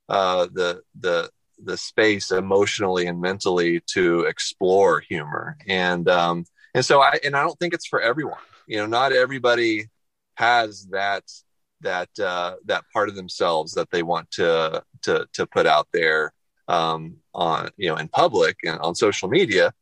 uh, 0.10 0.48
the 0.54 0.82
the 1.00 1.30
the 1.64 1.78
space 1.78 2.32
emotionally 2.32 3.08
and 3.08 3.22
mentally 3.22 3.82
to 3.88 4.22
explore 4.22 5.00
humor. 5.00 5.58
And 5.68 6.08
um 6.10 6.46
and 6.74 6.84
so 6.84 7.02
i 7.02 7.20
and 7.24 7.36
i 7.36 7.42
don't 7.42 7.58
think 7.60 7.74
it's 7.74 7.88
for 7.88 8.02
everyone. 8.02 8.40
You 8.68 8.78
know 8.78 8.86
not 8.86 9.12
everybody 9.12 9.86
has 10.36 10.88
that 10.92 11.24
that 11.82 12.10
uh 12.20 12.56
that 12.66 12.84
part 12.92 13.10
of 13.10 13.16
themselves 13.16 13.74
that 13.74 13.90
they 13.92 14.04
want 14.04 14.32
to 14.32 14.84
to 15.04 15.28
to 15.34 15.46
put 15.46 15.66
out 15.66 15.88
there 15.94 16.34
um 16.68 17.18
on 17.34 17.70
you 17.78 17.90
know 17.90 17.96
in 17.96 18.08
public 18.08 18.58
and 18.64 18.80
on 18.80 18.96
social 18.96 19.30
media. 19.30 19.74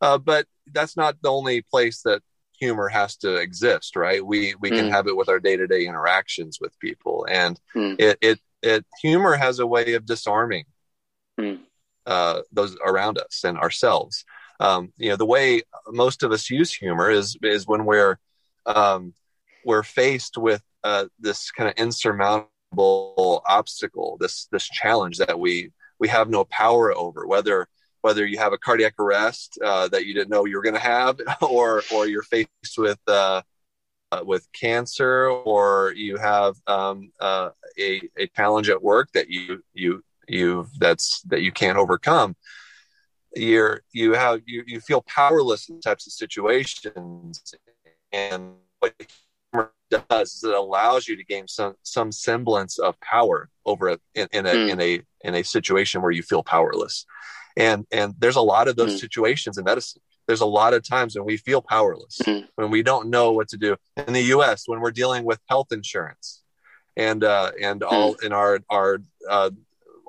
Uh 0.00 0.18
but 0.18 0.46
that's 0.72 0.96
not 0.96 1.16
the 1.22 1.30
only 1.30 1.62
place 1.62 2.02
that 2.02 2.22
humor 2.58 2.88
has 2.88 3.16
to 3.16 3.36
exist 3.36 3.96
right? 3.96 4.24
We 4.24 4.54
we 4.60 4.70
mm. 4.70 4.76
can 4.76 4.90
have 4.90 5.06
it 5.06 5.16
with 5.16 5.28
our 5.28 5.40
day-to-day 5.40 5.86
interactions 5.86 6.58
with 6.60 6.78
people. 6.78 7.26
And 7.30 7.58
mm. 7.74 7.96
it, 7.98 8.18
it 8.20 8.40
it 8.62 8.84
humor 9.02 9.36
has 9.36 9.58
a 9.58 9.66
way 9.66 9.94
of 9.94 10.06
disarming 10.06 10.64
mm. 11.40 11.58
uh, 12.06 12.40
those 12.52 12.76
around 12.84 13.18
us 13.18 13.44
and 13.44 13.58
ourselves 13.58 14.24
um, 14.60 14.92
you 14.96 15.10
know 15.10 15.16
the 15.16 15.26
way 15.26 15.62
most 15.88 16.22
of 16.22 16.32
us 16.32 16.50
use 16.50 16.72
humor 16.72 17.10
is 17.10 17.36
is 17.42 17.66
when 17.66 17.84
we're 17.84 18.18
um, 18.66 19.12
we're 19.64 19.82
faced 19.82 20.36
with 20.36 20.62
uh, 20.84 21.06
this 21.18 21.50
kind 21.50 21.68
of 21.68 21.74
insurmountable 21.76 23.42
obstacle 23.46 24.16
this 24.20 24.46
this 24.52 24.68
challenge 24.68 25.18
that 25.18 25.38
we 25.38 25.70
we 25.98 26.08
have 26.08 26.28
no 26.28 26.44
power 26.44 26.96
over 26.96 27.26
whether 27.26 27.68
whether 28.04 28.26
you 28.26 28.36
have 28.36 28.52
a 28.52 28.58
cardiac 28.58 28.92
arrest 28.98 29.58
uh, 29.64 29.88
that 29.88 30.04
you 30.04 30.12
didn't 30.12 30.28
know 30.28 30.44
you 30.44 30.56
were 30.56 30.62
going 30.62 30.74
to 30.74 30.78
have, 30.78 31.18
or 31.40 31.82
or 31.90 32.06
you're 32.06 32.22
faced 32.22 32.76
with 32.76 32.98
uh, 33.08 33.40
uh, 34.12 34.20
with 34.22 34.46
cancer, 34.52 35.30
or 35.30 35.94
you 35.96 36.18
have 36.18 36.54
um, 36.66 37.10
uh, 37.18 37.48
a 37.80 38.02
a 38.18 38.26
challenge 38.36 38.68
at 38.68 38.82
work 38.82 39.08
that 39.14 39.30
you 39.30 39.64
you 39.72 40.04
you 40.28 40.66
that's 40.78 41.20
that 41.22 41.42
you 41.42 41.52
can't 41.52 41.78
overcome. 41.78 42.36
You're 43.34 43.82
you 43.92 44.14
have 44.14 44.40
you 44.46 44.64
you 44.66 44.80
feel 44.80 45.02
powerless 45.02 45.68
in 45.68 45.80
types 45.80 46.06
of 46.06 46.12
situations, 46.12 47.42
and 48.12 48.54
what 48.78 48.94
humor 49.52 49.72
does 49.90 50.34
is 50.34 50.44
it 50.44 50.54
allows 50.54 51.08
you 51.08 51.16
to 51.16 51.24
gain 51.24 51.48
some 51.48 51.74
some 51.82 52.12
semblance 52.12 52.78
of 52.78 52.98
power 53.00 53.48
over 53.64 53.88
a, 53.88 53.98
in, 54.14 54.28
in 54.32 54.46
a 54.46 54.50
mm. 54.50 54.70
in 54.70 54.80
a 54.80 55.02
in 55.22 55.34
a 55.34 55.42
situation 55.42 56.02
where 56.02 56.10
you 56.10 56.22
feel 56.22 56.42
powerless 56.42 57.06
and 57.56 57.86
and 57.92 58.14
there's 58.18 58.36
a 58.36 58.40
lot 58.40 58.68
of 58.68 58.76
those 58.76 58.96
mm. 58.96 59.00
situations 59.00 59.58
in 59.58 59.64
medicine 59.64 60.02
there's 60.26 60.40
a 60.40 60.46
lot 60.46 60.74
of 60.74 60.86
times 60.86 61.14
when 61.14 61.24
we 61.24 61.36
feel 61.36 61.62
powerless 61.62 62.18
mm. 62.24 62.46
when 62.56 62.70
we 62.70 62.82
don't 62.82 63.08
know 63.08 63.32
what 63.32 63.48
to 63.48 63.56
do 63.56 63.76
in 64.06 64.12
the 64.12 64.22
us 64.22 64.68
when 64.68 64.80
we're 64.80 64.90
dealing 64.90 65.24
with 65.24 65.40
health 65.48 65.68
insurance 65.70 66.42
and 66.96 67.24
uh, 67.24 67.50
and 67.60 67.80
mm. 67.80 67.90
all 67.90 68.14
in 68.14 68.32
our 68.32 68.60
our 68.70 68.98
uh, 69.28 69.50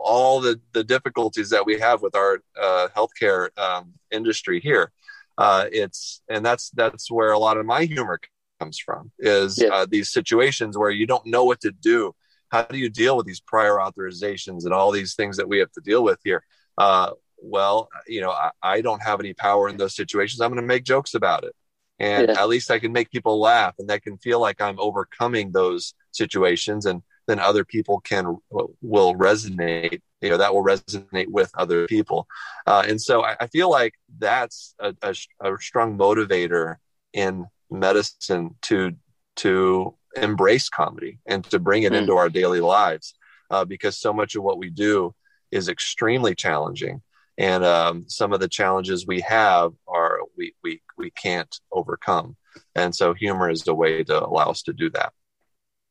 all 0.06 0.40
the 0.40 0.60
the 0.74 0.84
difficulties 0.84 1.50
that 1.50 1.66
we 1.66 1.80
have 1.80 2.02
with 2.02 2.16
our 2.16 2.40
uh, 2.62 2.88
healthcare 2.96 3.50
um, 3.58 3.94
industry 4.12 4.60
here 4.60 4.92
uh, 5.38 5.66
it's 5.72 6.22
and 6.30 6.46
that's 6.46 6.70
that's 6.72 7.12
where 7.12 7.32
a 7.32 7.40
lot 7.40 7.58
of 7.58 7.66
my 7.66 7.84
humor 7.84 8.20
comes 8.60 8.80
from 8.80 9.12
is 9.20 9.62
yeah. 9.62 9.70
uh, 9.70 9.86
these 9.90 10.10
situations 10.12 10.78
where 10.78 10.92
you 10.92 11.06
don't 11.06 11.26
know 11.26 11.44
what 11.44 11.60
to 11.60 11.72
do 11.72 12.14
how 12.50 12.62
do 12.64 12.78
you 12.78 12.90
deal 12.90 13.18
with 13.18 13.26
these 13.26 13.42
prior 13.42 13.74
authorizations 13.74 14.64
and 14.64 14.74
all 14.74 14.92
these 14.92 15.16
things 15.16 15.36
that 15.36 15.50
we 15.50 15.60
have 15.60 15.72
to 15.72 15.82
deal 15.82 16.04
with 16.04 16.20
here 16.24 16.44
uh, 16.78 17.12
well, 17.46 17.90
you 18.08 18.22
know, 18.22 18.32
I, 18.32 18.52
I, 18.62 18.82
don't 18.82 19.04
have 19.04 19.20
any 19.20 19.34
power 19.34 19.70
in 19.70 19.78
those 19.78 19.96
situations. 19.96 20.42
I'm 20.42 20.52
going 20.52 20.62
to 20.62 20.68
make 20.68 20.84
jokes 20.84 21.14
about 21.14 21.44
it. 21.44 21.54
And 22.00 22.28
yeah. 22.28 22.42
at 22.42 22.50
least 22.50 22.72
I 22.72 22.80
can 22.80 22.92
make 22.92 23.12
people 23.12 23.40
laugh 23.40 23.76
and 23.80 23.90
that 23.90 24.04
can 24.04 24.18
feel 24.18 24.40
like 24.40 24.60
I'm 24.60 24.80
overcoming 24.80 25.52
those 25.52 25.94
situations. 26.12 26.86
And 26.86 27.02
then 27.28 27.40
other 27.40 27.66
people 27.66 28.00
can, 28.02 28.38
will 28.50 29.16
resonate, 29.16 30.02
you 30.22 30.30
know, 30.30 30.38
that 30.38 30.54
will 30.54 30.64
resonate 30.64 31.30
with 31.30 31.52
other 31.56 31.88
people. 31.88 32.28
Uh, 32.66 32.84
and 32.88 33.02
so 33.02 33.24
I, 33.24 33.36
I, 33.40 33.48
feel 33.48 33.70
like 33.70 33.94
that's 34.18 34.76
a, 34.80 34.94
a, 35.02 35.16
a 35.42 35.58
strong 35.60 35.98
motivator 35.98 36.76
in 37.14 37.46
medicine 37.72 38.56
to, 38.64 38.96
to 39.38 39.96
embrace 40.16 40.70
comedy 40.70 41.20
and 41.26 41.44
to 41.46 41.60
bring 41.60 41.84
it 41.84 41.94
mm. 41.94 41.98
into 41.98 42.14
our 42.14 42.30
daily 42.30 42.62
lives 42.62 43.16
uh, 43.50 43.66
because 43.66 43.98
so 43.98 44.14
much 44.14 44.36
of 44.36 44.44
what 44.44 44.58
we 44.58 44.70
do 44.70 45.14
is 45.52 45.68
extremely 45.70 46.36
challenging. 46.36 47.02
And 47.38 47.66
um, 47.66 48.06
some 48.08 48.32
of 48.32 48.40
the 48.40 48.48
challenges 48.48 49.06
we 49.06 49.20
have 49.22 49.74
are 49.90 50.20
we 50.38 50.54
we 50.64 50.82
we 50.98 51.12
can't 51.12 51.54
overcome. 51.70 52.38
And 52.76 52.96
so 52.96 53.14
humor 53.14 53.50
is 53.50 53.64
the 53.64 53.76
way 53.76 54.06
to 54.06 54.26
allow 54.26 54.52
us 54.52 54.64
to 54.64 54.74
do 54.74 54.90
that. 54.92 55.12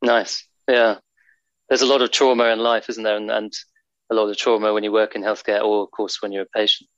Nice. 0.03 0.49
Yeah 0.67 1.01
there's 1.69 1.83
a 1.83 1.87
lot 1.87 2.03
of 2.03 2.11
trauma 2.11 2.45
in 2.47 2.59
life 2.59 2.89
isn't 2.89 3.05
there 3.05 3.17
and, 3.17 3.31
and 3.31 3.53
a 4.11 4.15
lot 4.15 4.29
of 4.29 4.37
trauma 4.37 4.73
when 4.73 4.85
you 4.85 4.93
work 4.93 5.15
in 5.15 5.23
healthcare 5.23 5.63
or 5.63 5.83
of 5.83 5.91
course 5.91 6.21
when 6.21 6.33
you're 6.33 6.43
a 6.43 6.59
patient 6.59 6.89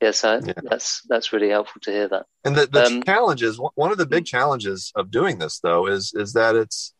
yes 0.00 0.22
yeah, 0.24 0.40
that's 0.64 1.02
that's 1.08 1.32
really 1.32 1.48
helpful 1.48 1.80
to 1.80 1.90
hear 1.90 2.08
that 2.08 2.26
and 2.44 2.56
the, 2.56 2.66
the 2.66 2.86
um, 2.86 3.02
challenges 3.02 3.60
one 3.74 3.90
of 3.92 3.98
the 3.98 4.06
big 4.06 4.24
challenges 4.24 4.92
of 4.94 5.10
doing 5.10 5.38
this 5.38 5.60
though 5.60 5.86
is 5.86 6.12
is 6.14 6.32
that 6.32 6.54
it's 6.54 6.94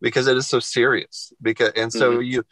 because 0.00 0.26
it 0.26 0.36
is 0.36 0.46
so 0.46 0.60
serious 0.60 1.32
because 1.42 1.72
and 1.76 1.92
so 1.92 2.12
mm-hmm. 2.12 2.22
you 2.22 2.44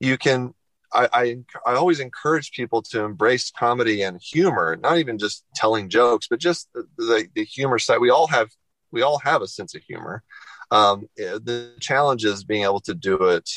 you 0.00 0.18
can 0.18 0.54
I, 0.92 1.08
I, 1.12 1.36
I 1.66 1.74
always 1.74 2.00
encourage 2.00 2.52
people 2.52 2.82
to 2.90 3.04
embrace 3.04 3.52
comedy 3.56 4.02
and 4.02 4.20
humor, 4.20 4.76
not 4.82 4.98
even 4.98 5.18
just 5.18 5.44
telling 5.54 5.88
jokes, 5.88 6.26
but 6.28 6.40
just 6.40 6.68
the, 6.74 6.84
the, 6.96 7.28
the 7.34 7.44
humor 7.44 7.78
side. 7.78 7.98
We 7.98 8.10
all 8.10 8.26
have 8.26 8.50
we 8.90 9.02
all 9.02 9.18
have 9.20 9.40
a 9.40 9.46
sense 9.46 9.74
of 9.74 9.82
humor. 9.82 10.24
Um, 10.70 11.08
eh, 11.18 11.38
the 11.42 11.74
challenge 11.80 12.24
is 12.24 12.44
being 12.44 12.64
able 12.64 12.80
to 12.80 12.94
do 12.94 13.16
it 13.24 13.48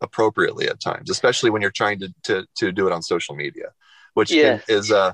appropriately 0.00 0.68
at 0.68 0.80
times, 0.80 1.10
especially 1.10 1.50
when 1.50 1.62
you're 1.62 1.70
trying 1.70 1.98
to 2.00 2.14
to, 2.24 2.46
to 2.56 2.72
do 2.72 2.86
it 2.86 2.92
on 2.92 3.02
social 3.02 3.34
media, 3.34 3.72
which 4.14 4.30
yeah. 4.30 4.60
is 4.68 4.90
uh 4.92 5.12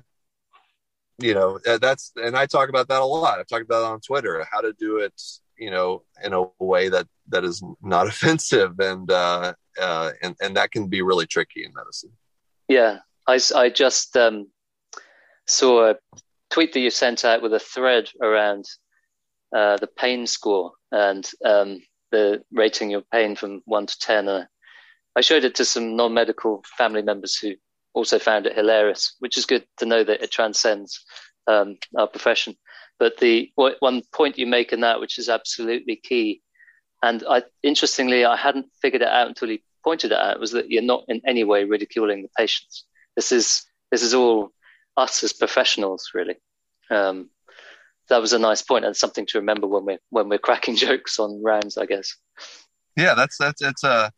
you 1.18 1.34
know 1.34 1.58
eh, 1.66 1.78
that's 1.78 2.12
and 2.16 2.36
I 2.36 2.46
talk 2.46 2.68
about 2.68 2.88
that 2.88 3.00
a 3.00 3.04
lot. 3.04 3.38
I've 3.38 3.46
talked 3.46 3.64
about 3.64 3.82
it 3.82 3.92
on 3.92 4.00
Twitter 4.00 4.46
how 4.50 4.60
to 4.60 4.72
do 4.72 4.98
it 4.98 5.20
you 5.58 5.70
know 5.70 6.02
in 6.22 6.34
a 6.34 6.44
way 6.58 6.90
that 6.90 7.06
that 7.28 7.44
is 7.44 7.62
not 7.82 8.06
offensive 8.12 8.78
and 8.78 9.10
uh 9.10 9.54
uh, 9.78 10.12
and 10.22 10.36
and 10.40 10.56
that 10.56 10.70
can 10.70 10.88
be 10.88 11.02
really 11.02 11.26
tricky 11.26 11.64
in 11.64 11.72
medicine. 11.74 12.12
Yeah, 12.68 12.98
I 13.26 13.38
I 13.54 13.70
just 13.70 14.16
um, 14.16 14.48
saw 15.46 15.90
a 15.90 15.96
tweet 16.50 16.72
that 16.72 16.80
you 16.80 16.90
sent 16.90 17.24
out 17.24 17.42
with 17.42 17.52
a 17.54 17.60
thread 17.60 18.10
around 18.22 18.64
uh, 19.56 19.76
the 19.78 19.92
pain 20.02 20.26
score 20.26 20.72
and 20.92 21.24
um, 21.44 21.80
the 22.10 22.42
rating 22.52 22.94
of 22.94 23.10
pain 23.10 23.36
from 23.36 23.62
one 23.64 23.86
to 23.86 23.98
ten. 23.98 24.28
Uh, 24.28 24.44
I 25.18 25.22
showed 25.22 25.44
it 25.44 25.54
to 25.56 25.64
some 25.64 25.96
non-medical 25.96 26.62
family 26.76 27.02
members 27.02 27.38
who 27.38 27.54
also 27.94 28.18
found 28.18 28.46
it 28.46 28.54
hilarious, 28.54 29.16
which 29.20 29.38
is 29.38 29.46
good 29.46 29.64
to 29.78 29.86
know 29.86 30.04
that 30.04 30.22
it 30.22 30.30
transcends 30.30 31.02
um, 31.46 31.78
our 31.96 32.06
profession. 32.06 32.54
But 32.98 33.16
the 33.18 33.50
one 33.54 34.02
point 34.12 34.38
you 34.38 34.46
make 34.46 34.72
in 34.72 34.80
that, 34.80 35.00
which 35.00 35.18
is 35.18 35.28
absolutely 35.28 35.96
key, 35.96 36.42
and 37.02 37.24
I, 37.28 37.42
interestingly, 37.62 38.24
I 38.24 38.36
hadn't 38.36 38.66
figured 38.82 39.02
it 39.02 39.08
out 39.08 39.28
until 39.28 39.48
he 39.48 39.62
pointed 39.84 40.12
it 40.12 40.18
out, 40.18 40.40
was 40.40 40.52
that 40.52 40.70
you're 40.70 40.82
not 40.82 41.04
in 41.08 41.20
any 41.26 41.44
way 41.44 41.64
ridiculing 41.64 42.22
the 42.22 42.28
patients. 42.36 42.84
This 43.16 43.32
is 43.32 43.64
this 43.90 44.02
is 44.02 44.14
all 44.14 44.50
us 44.96 45.24
as 45.24 45.32
professionals, 45.32 46.10
really. 46.14 46.36
Um, 46.90 47.30
that 48.08 48.20
was 48.20 48.32
a 48.32 48.38
nice 48.38 48.62
point 48.62 48.84
and 48.84 48.96
something 48.96 49.26
to 49.26 49.38
remember 49.38 49.66
when 49.66 49.84
we're 49.84 49.98
when 50.10 50.28
we're 50.28 50.38
cracking 50.38 50.76
jokes 50.86 51.18
on 51.18 51.42
rounds, 51.42 51.76
I 51.78 51.86
guess. 51.86 52.16
Yeah, 52.96 53.14
that's 53.14 53.36
that's 53.38 53.62
it's 53.62 53.84
a 53.84 54.12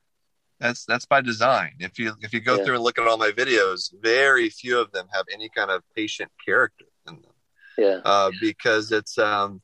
that's 0.61 0.85
that's 0.85 1.07
by 1.07 1.21
design. 1.21 1.73
If 1.79 1.99
you 1.99 2.15
if 2.21 2.33
you 2.33 2.41
go 2.41 2.57
yeah. 2.57 2.65
through 2.65 2.75
and 2.77 2.85
look 2.85 2.99
at 2.99 3.07
all 3.07 3.17
my 3.17 3.31
videos, 3.31 3.93
very 4.01 4.51
few 4.51 4.79
of 4.79 4.93
them 4.93 5.07
have 5.13 5.27
any 5.33 5.49
kind 5.49 5.71
of 5.71 5.83
patient 5.95 6.31
character 6.45 6.87
in 7.07 7.15
them. 7.15 7.33
Yeah, 7.77 8.01
uh, 8.05 8.31
because 8.41 8.93
it's 8.93 9.19
um, 9.19 9.63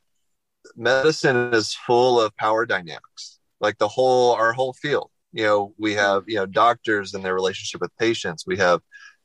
medicine 0.77 1.53
is 1.53 1.75
full 1.75 2.21
of 2.21 2.37
power 2.37 2.65
dynamics. 2.67 3.39
Like 3.61 3.79
the 3.79 3.89
whole 3.89 4.33
our 4.33 4.53
whole 4.53 4.73
field. 4.73 5.11
You 5.33 5.45
know, 5.45 5.75
we 5.79 5.95
have 5.95 6.25
you 6.27 6.37
know 6.37 6.47
doctors 6.47 7.15
and 7.15 7.25
their 7.25 7.35
relationship 7.35 7.81
with 7.81 7.91
patients. 7.99 8.45
We 8.47 8.57
have 8.59 8.81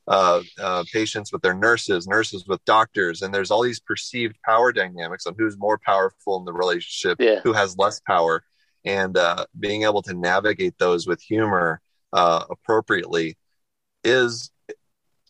uh, 0.10 0.42
uh, 0.60 0.84
patients 0.92 1.32
with 1.32 1.44
their 1.44 1.54
nurses, 1.54 2.08
nurses 2.08 2.48
with 2.48 2.66
doctors, 2.66 3.22
and 3.22 3.34
there's 3.34 3.51
all 3.51 3.62
these 3.62 3.80
perceived 3.80 4.36
power 4.44 4.74
dynamics 4.74 5.28
on 5.28 5.36
who's 5.38 5.58
more 5.58 5.78
powerful 5.78 6.38
in 6.38 6.46
the 6.46 6.51
relationship, 6.51 7.22
yeah. 7.22 7.39
who 7.42 7.54
has 7.54 7.78
less 7.78 8.00
power, 8.00 8.44
and 8.84 9.16
uh, 9.18 9.46
being 9.60 9.84
able 9.84 10.01
to 10.01 10.16
navigate 10.16 10.75
those 10.80 11.06
with 11.06 11.22
humor 11.22 11.80
uh, 12.12 12.44
appropriately 12.50 13.38
is, 14.04 14.50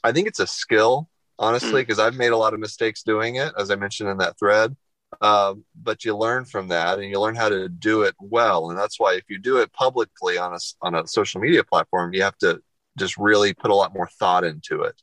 I 0.01 0.13
think 0.13 0.29
it's 0.29 0.39
a 0.39 0.48
skill, 0.48 1.09
honestly, 1.38 1.81
because 1.81 1.98
mm. 1.98 2.05
I've 2.05 2.15
made 2.15 2.31
a 2.31 2.38
lot 2.38 2.53
of 2.53 2.62
mistakes 2.62 3.03
doing 3.03 3.36
it, 3.36 3.51
as 3.57 3.71
I 3.71 3.75
mentioned 3.75 4.09
in 4.09 4.17
that 4.19 4.39
thread. 4.39 4.77
Um, 5.21 5.65
but 5.75 6.05
you 6.05 6.15
learn 6.15 6.45
from 6.45 6.69
that, 6.69 7.00
and 7.00 7.09
you 7.09 7.19
learn 7.19 7.36
how 7.36 7.50
to 7.50 7.67
do 7.67 8.03
it 8.03 8.15
well, 8.21 8.69
and 8.69 8.79
that's 8.79 8.98
why 8.98 9.15
if 9.15 9.24
you 9.27 9.39
do 9.39 9.57
it 9.57 9.74
publicly 9.74 10.38
on 10.38 10.53
a 10.53 10.59
on 10.81 10.95
a 10.95 11.05
social 11.07 11.41
media 11.41 11.63
platform, 11.63 12.13
you 12.13 12.21
have 12.21 12.38
to 12.38 12.62
just 13.00 13.18
really 13.18 13.53
put 13.53 13.72
a 13.72 13.75
lot 13.75 13.94
more 13.94 14.08
thought 14.08 14.44
into 14.44 14.84
it. 14.84 15.01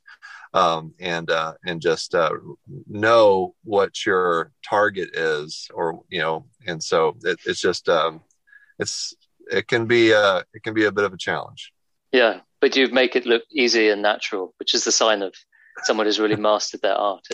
Um, 0.53 0.93
and 0.99 1.29
uh, 1.29 1.53
and 1.65 1.81
just 1.81 2.15
uh, 2.15 2.31
know 2.87 3.53
what 3.63 4.05
your 4.05 4.51
target 4.67 5.09
is 5.13 5.67
or 5.73 6.01
you 6.07 6.19
know 6.19 6.45
and 6.65 6.81
so 6.81 7.17
it, 7.23 7.37
it's 7.45 7.59
just 7.59 7.89
um, 7.89 8.21
it's 8.79 9.13
it 9.51 9.67
can 9.67 9.85
be 9.85 10.13
uh, 10.13 10.43
it 10.53 10.63
can 10.63 10.73
be 10.73 10.85
a 10.85 10.91
bit 10.91 11.03
of 11.03 11.13
a 11.13 11.17
challenge. 11.17 11.73
Yeah 12.11 12.39
but 12.61 12.75
you 12.75 12.87
make 12.89 13.15
it 13.15 13.25
look 13.25 13.43
easy 13.51 13.89
and 13.89 14.01
natural 14.01 14.53
which 14.57 14.73
is 14.73 14.83
the 14.83 14.91
sign 14.91 15.21
of 15.21 15.33
someone 15.83 16.05
who's 16.05 16.19
really 16.19 16.35
mastered 16.49 16.81
their 16.81 16.95
art. 16.95 17.25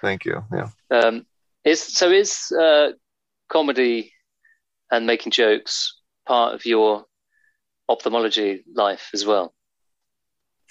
Thank 0.00 0.24
you 0.24 0.44
yeah. 0.52 0.68
um, 0.90 1.26
is 1.64 1.82
so 1.82 2.10
is 2.10 2.52
uh, 2.52 2.92
comedy 3.48 4.12
and 4.90 5.06
making 5.06 5.32
jokes 5.32 6.00
part 6.26 6.54
of 6.54 6.64
your 6.66 7.04
ophthalmology 7.88 8.64
life 8.74 9.10
as 9.14 9.26
well 9.26 9.52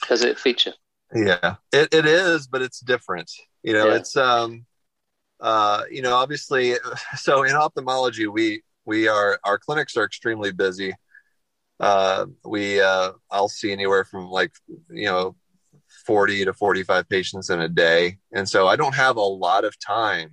does 0.08 0.24
it 0.24 0.39
feature? 0.39 0.74
Yeah, 1.13 1.56
it, 1.72 1.94
it 1.94 2.06
is, 2.06 2.48
but 2.48 2.62
it's 2.62 2.80
different. 2.80 3.32
You 3.63 3.74
know, 3.74 3.88
yeah. 3.88 3.96
it's 3.96 4.16
um, 4.16 4.66
uh, 5.39 5.84
you 5.89 6.01
know, 6.01 6.16
obviously, 6.16 6.75
so 7.16 7.44
in 7.44 7.54
ophthalmology, 7.54 8.27
we 8.27 8.63
we 8.86 9.08
are 9.08 9.39
our 9.44 9.58
clinics 9.58 9.98
are 9.98 10.04
extremely 10.04 10.51
busy. 10.51 10.94
Uh, 11.80 12.25
we 12.44 12.82
uh, 12.82 13.12
I'll 13.30 13.50
see 13.50 13.72
anywhere 13.72 14.04
from 14.04 14.30
like 14.30 14.51
you 14.89 15.06
know 15.06 15.36
40 16.06 16.46
to 16.46 16.54
45 16.54 17.08
patients 17.10 17.50
in 17.50 17.62
a 17.62 17.70
day, 17.70 18.18
and 18.34 18.48
so 18.48 18.68
I 18.68 18.75
don't 18.75 18.96
have 18.96 19.18
a 19.18 19.22
lot 19.22 19.63
of 19.63 19.77
time 19.80 20.32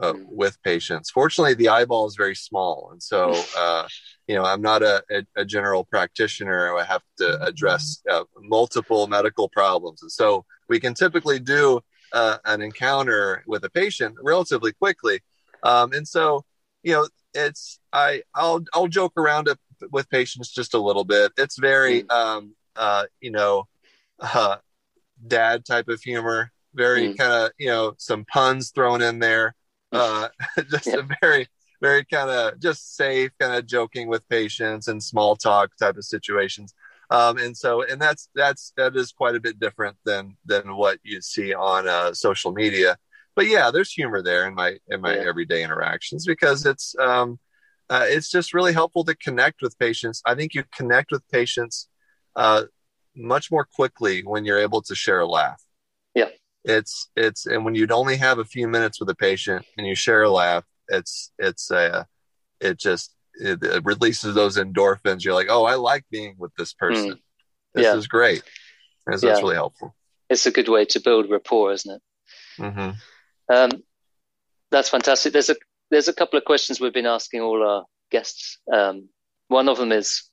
uh, 0.00 0.12
mm. 0.12 0.24
with 0.28 0.62
patients. 0.62 1.10
Fortunately, 1.10 1.54
the 1.54 1.68
eyeball 1.68 2.06
is 2.06 2.16
very 2.16 2.34
small, 2.34 2.90
and 2.92 3.02
so 3.02 3.34
uh, 3.58 3.86
you 4.26 4.34
know 4.34 4.44
i'm 4.44 4.62
not 4.62 4.82
a, 4.82 5.02
a, 5.10 5.26
a, 5.36 5.44
general 5.44 5.84
practitioner 5.84 6.76
i 6.76 6.84
have 6.84 7.02
to 7.16 7.40
address 7.42 8.02
uh, 8.10 8.24
multiple 8.40 9.06
medical 9.06 9.48
problems 9.48 10.02
and 10.02 10.10
so 10.10 10.44
we 10.68 10.80
can 10.80 10.94
typically 10.94 11.38
do 11.38 11.80
uh, 12.12 12.38
an 12.44 12.62
encounter 12.62 13.42
with 13.46 13.64
a 13.64 13.70
patient 13.70 14.14
relatively 14.22 14.72
quickly 14.72 15.20
um, 15.62 15.92
and 15.92 16.06
so 16.06 16.44
you 16.82 16.92
know 16.92 17.06
it's 17.34 17.78
i 17.92 18.22
i'll 18.34 18.64
i'll 18.74 18.88
joke 18.88 19.12
around 19.16 19.48
it 19.48 19.58
with 19.90 20.08
patients 20.08 20.52
just 20.52 20.74
a 20.74 20.78
little 20.78 21.04
bit 21.04 21.32
it's 21.36 21.58
very 21.58 22.02
mm. 22.02 22.10
um, 22.10 22.54
uh, 22.76 23.04
you 23.20 23.30
know 23.30 23.64
uh, 24.20 24.56
dad 25.26 25.64
type 25.64 25.88
of 25.88 26.00
humor 26.00 26.50
very 26.74 27.08
mm. 27.08 27.18
kind 27.18 27.32
of 27.32 27.50
you 27.58 27.66
know 27.66 27.94
some 27.98 28.24
puns 28.24 28.70
thrown 28.70 29.02
in 29.02 29.18
there 29.18 29.54
uh, 29.92 30.28
just 30.70 30.86
yeah. 30.86 30.96
a 30.96 31.16
very 31.20 31.48
very 31.80 32.04
kind 32.04 32.30
of 32.30 32.60
just 32.60 32.96
safe, 32.96 33.30
kind 33.38 33.54
of 33.54 33.66
joking 33.66 34.08
with 34.08 34.28
patients 34.28 34.88
and 34.88 35.02
small 35.02 35.36
talk 35.36 35.76
type 35.76 35.96
of 35.96 36.04
situations. 36.04 36.74
Um, 37.10 37.38
and 37.38 37.56
so, 37.56 37.82
and 37.82 38.00
that's 38.00 38.28
that's 38.34 38.72
that 38.76 38.96
is 38.96 39.12
quite 39.12 39.36
a 39.36 39.40
bit 39.40 39.60
different 39.60 39.96
than 40.04 40.36
than 40.44 40.76
what 40.76 40.98
you 41.02 41.20
see 41.20 41.54
on 41.54 41.86
uh, 41.86 42.12
social 42.12 42.52
media. 42.52 42.96
But 43.36 43.46
yeah, 43.46 43.70
there's 43.70 43.92
humor 43.92 44.22
there 44.22 44.46
in 44.46 44.54
my 44.54 44.78
in 44.88 45.00
my 45.00 45.14
yeah. 45.14 45.24
everyday 45.26 45.62
interactions 45.62 46.26
because 46.26 46.66
it's 46.66 46.96
um, 46.98 47.38
uh, 47.88 48.06
it's 48.06 48.30
just 48.30 48.54
really 48.54 48.72
helpful 48.72 49.04
to 49.04 49.14
connect 49.14 49.62
with 49.62 49.78
patients. 49.78 50.20
I 50.26 50.34
think 50.34 50.54
you 50.54 50.64
connect 50.74 51.12
with 51.12 51.22
patients 51.28 51.88
uh, 52.34 52.64
much 53.14 53.50
more 53.52 53.64
quickly 53.64 54.22
when 54.22 54.44
you're 54.44 54.58
able 54.58 54.82
to 54.82 54.94
share 54.94 55.20
a 55.20 55.26
laugh. 55.26 55.62
Yeah, 56.14 56.30
it's 56.64 57.10
it's 57.14 57.46
and 57.46 57.64
when 57.64 57.76
you'd 57.76 57.92
only 57.92 58.16
have 58.16 58.40
a 58.40 58.44
few 58.44 58.66
minutes 58.66 58.98
with 58.98 59.10
a 59.10 59.14
patient 59.14 59.64
and 59.78 59.86
you 59.86 59.94
share 59.94 60.24
a 60.24 60.30
laugh, 60.30 60.64
it's 60.88 61.32
it's 61.38 61.70
a 61.70 62.06
it 62.60 62.78
just 62.78 63.14
it, 63.34 63.62
it, 63.62 63.84
releases 63.84 64.34
those 64.34 64.56
endorphins. 64.56 65.24
You're 65.24 65.34
like, 65.34 65.48
oh, 65.50 65.64
I 65.64 65.74
like 65.74 66.04
being 66.10 66.36
with 66.38 66.54
this 66.56 66.72
person. 66.72 67.12
Mm. 67.12 67.18
This 67.74 67.84
yeah. 67.84 67.96
is 67.96 68.06
great. 68.06 68.42
That's, 69.06 69.22
yeah. 69.22 69.30
that's 69.30 69.42
really 69.42 69.56
helpful. 69.56 69.94
It's 70.30 70.46
a 70.46 70.50
good 70.50 70.68
way 70.68 70.84
to 70.86 71.00
build 71.00 71.30
rapport, 71.30 71.72
isn't 71.72 71.94
it? 71.94 72.02
Mm-hmm. 72.58 73.54
Um, 73.54 73.70
that's 74.70 74.88
fantastic. 74.88 75.32
There's 75.32 75.50
a 75.50 75.56
there's 75.90 76.08
a 76.08 76.12
couple 76.12 76.38
of 76.38 76.44
questions 76.44 76.80
we've 76.80 76.92
been 76.92 77.06
asking 77.06 77.40
all 77.40 77.66
our 77.66 77.84
guests. 78.10 78.58
Um, 78.72 79.08
one 79.48 79.68
of 79.68 79.76
them 79.76 79.92
is 79.92 80.24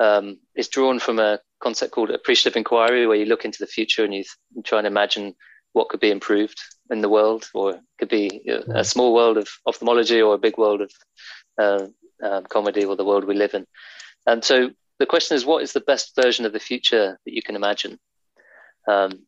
um, 0.00 0.38
is 0.56 0.68
drawn 0.68 0.98
from 0.98 1.18
a 1.18 1.38
concept 1.62 1.92
called 1.92 2.10
appreciative 2.10 2.56
inquiry, 2.56 3.06
where 3.06 3.16
you 3.16 3.26
look 3.26 3.44
into 3.44 3.58
the 3.60 3.66
future 3.66 4.04
and 4.04 4.14
you, 4.14 4.24
th- 4.24 4.64
try 4.64 4.78
and 4.78 4.86
imagine 4.86 5.34
what 5.72 5.88
could 5.88 6.00
be 6.00 6.10
improved 6.10 6.60
in 6.90 7.00
the 7.00 7.08
world, 7.08 7.48
or 7.54 7.72
it 7.72 7.80
could 7.98 8.08
be 8.08 8.42
a 8.74 8.84
small 8.84 9.14
world 9.14 9.36
of 9.36 9.48
ophthalmology 9.66 10.20
or 10.20 10.34
a 10.34 10.38
big 10.38 10.58
world 10.58 10.80
of 10.80 10.92
uh, 11.58 11.86
um, 12.22 12.44
comedy 12.44 12.84
or 12.84 12.96
the 12.96 13.04
world 13.04 13.24
we 13.24 13.34
live 13.34 13.54
in. 13.54 13.66
And 14.26 14.44
so 14.44 14.70
the 14.98 15.06
question 15.06 15.36
is, 15.36 15.46
what 15.46 15.62
is 15.62 15.72
the 15.72 15.80
best 15.80 16.14
version 16.16 16.44
of 16.44 16.52
the 16.52 16.60
future 16.60 17.18
that 17.24 17.34
you 17.34 17.42
can 17.42 17.56
imagine? 17.56 17.98
Um, 18.88 19.26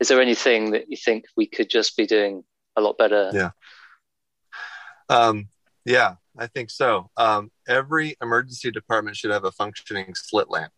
is 0.00 0.08
there 0.08 0.20
anything 0.20 0.72
that 0.72 0.90
you 0.90 0.96
think 0.96 1.24
we 1.36 1.46
could 1.46 1.70
just 1.70 1.96
be 1.96 2.06
doing 2.06 2.42
a 2.76 2.80
lot 2.80 2.98
better? 2.98 3.30
Yeah. 3.32 3.50
Um, 5.08 5.48
yeah, 5.84 6.16
I 6.36 6.48
think 6.48 6.70
so. 6.70 7.10
Um, 7.16 7.52
every 7.68 8.16
emergency 8.20 8.70
department 8.70 9.16
should 9.16 9.30
have 9.30 9.44
a 9.44 9.52
functioning 9.52 10.14
slit 10.14 10.50
lamp 10.50 10.72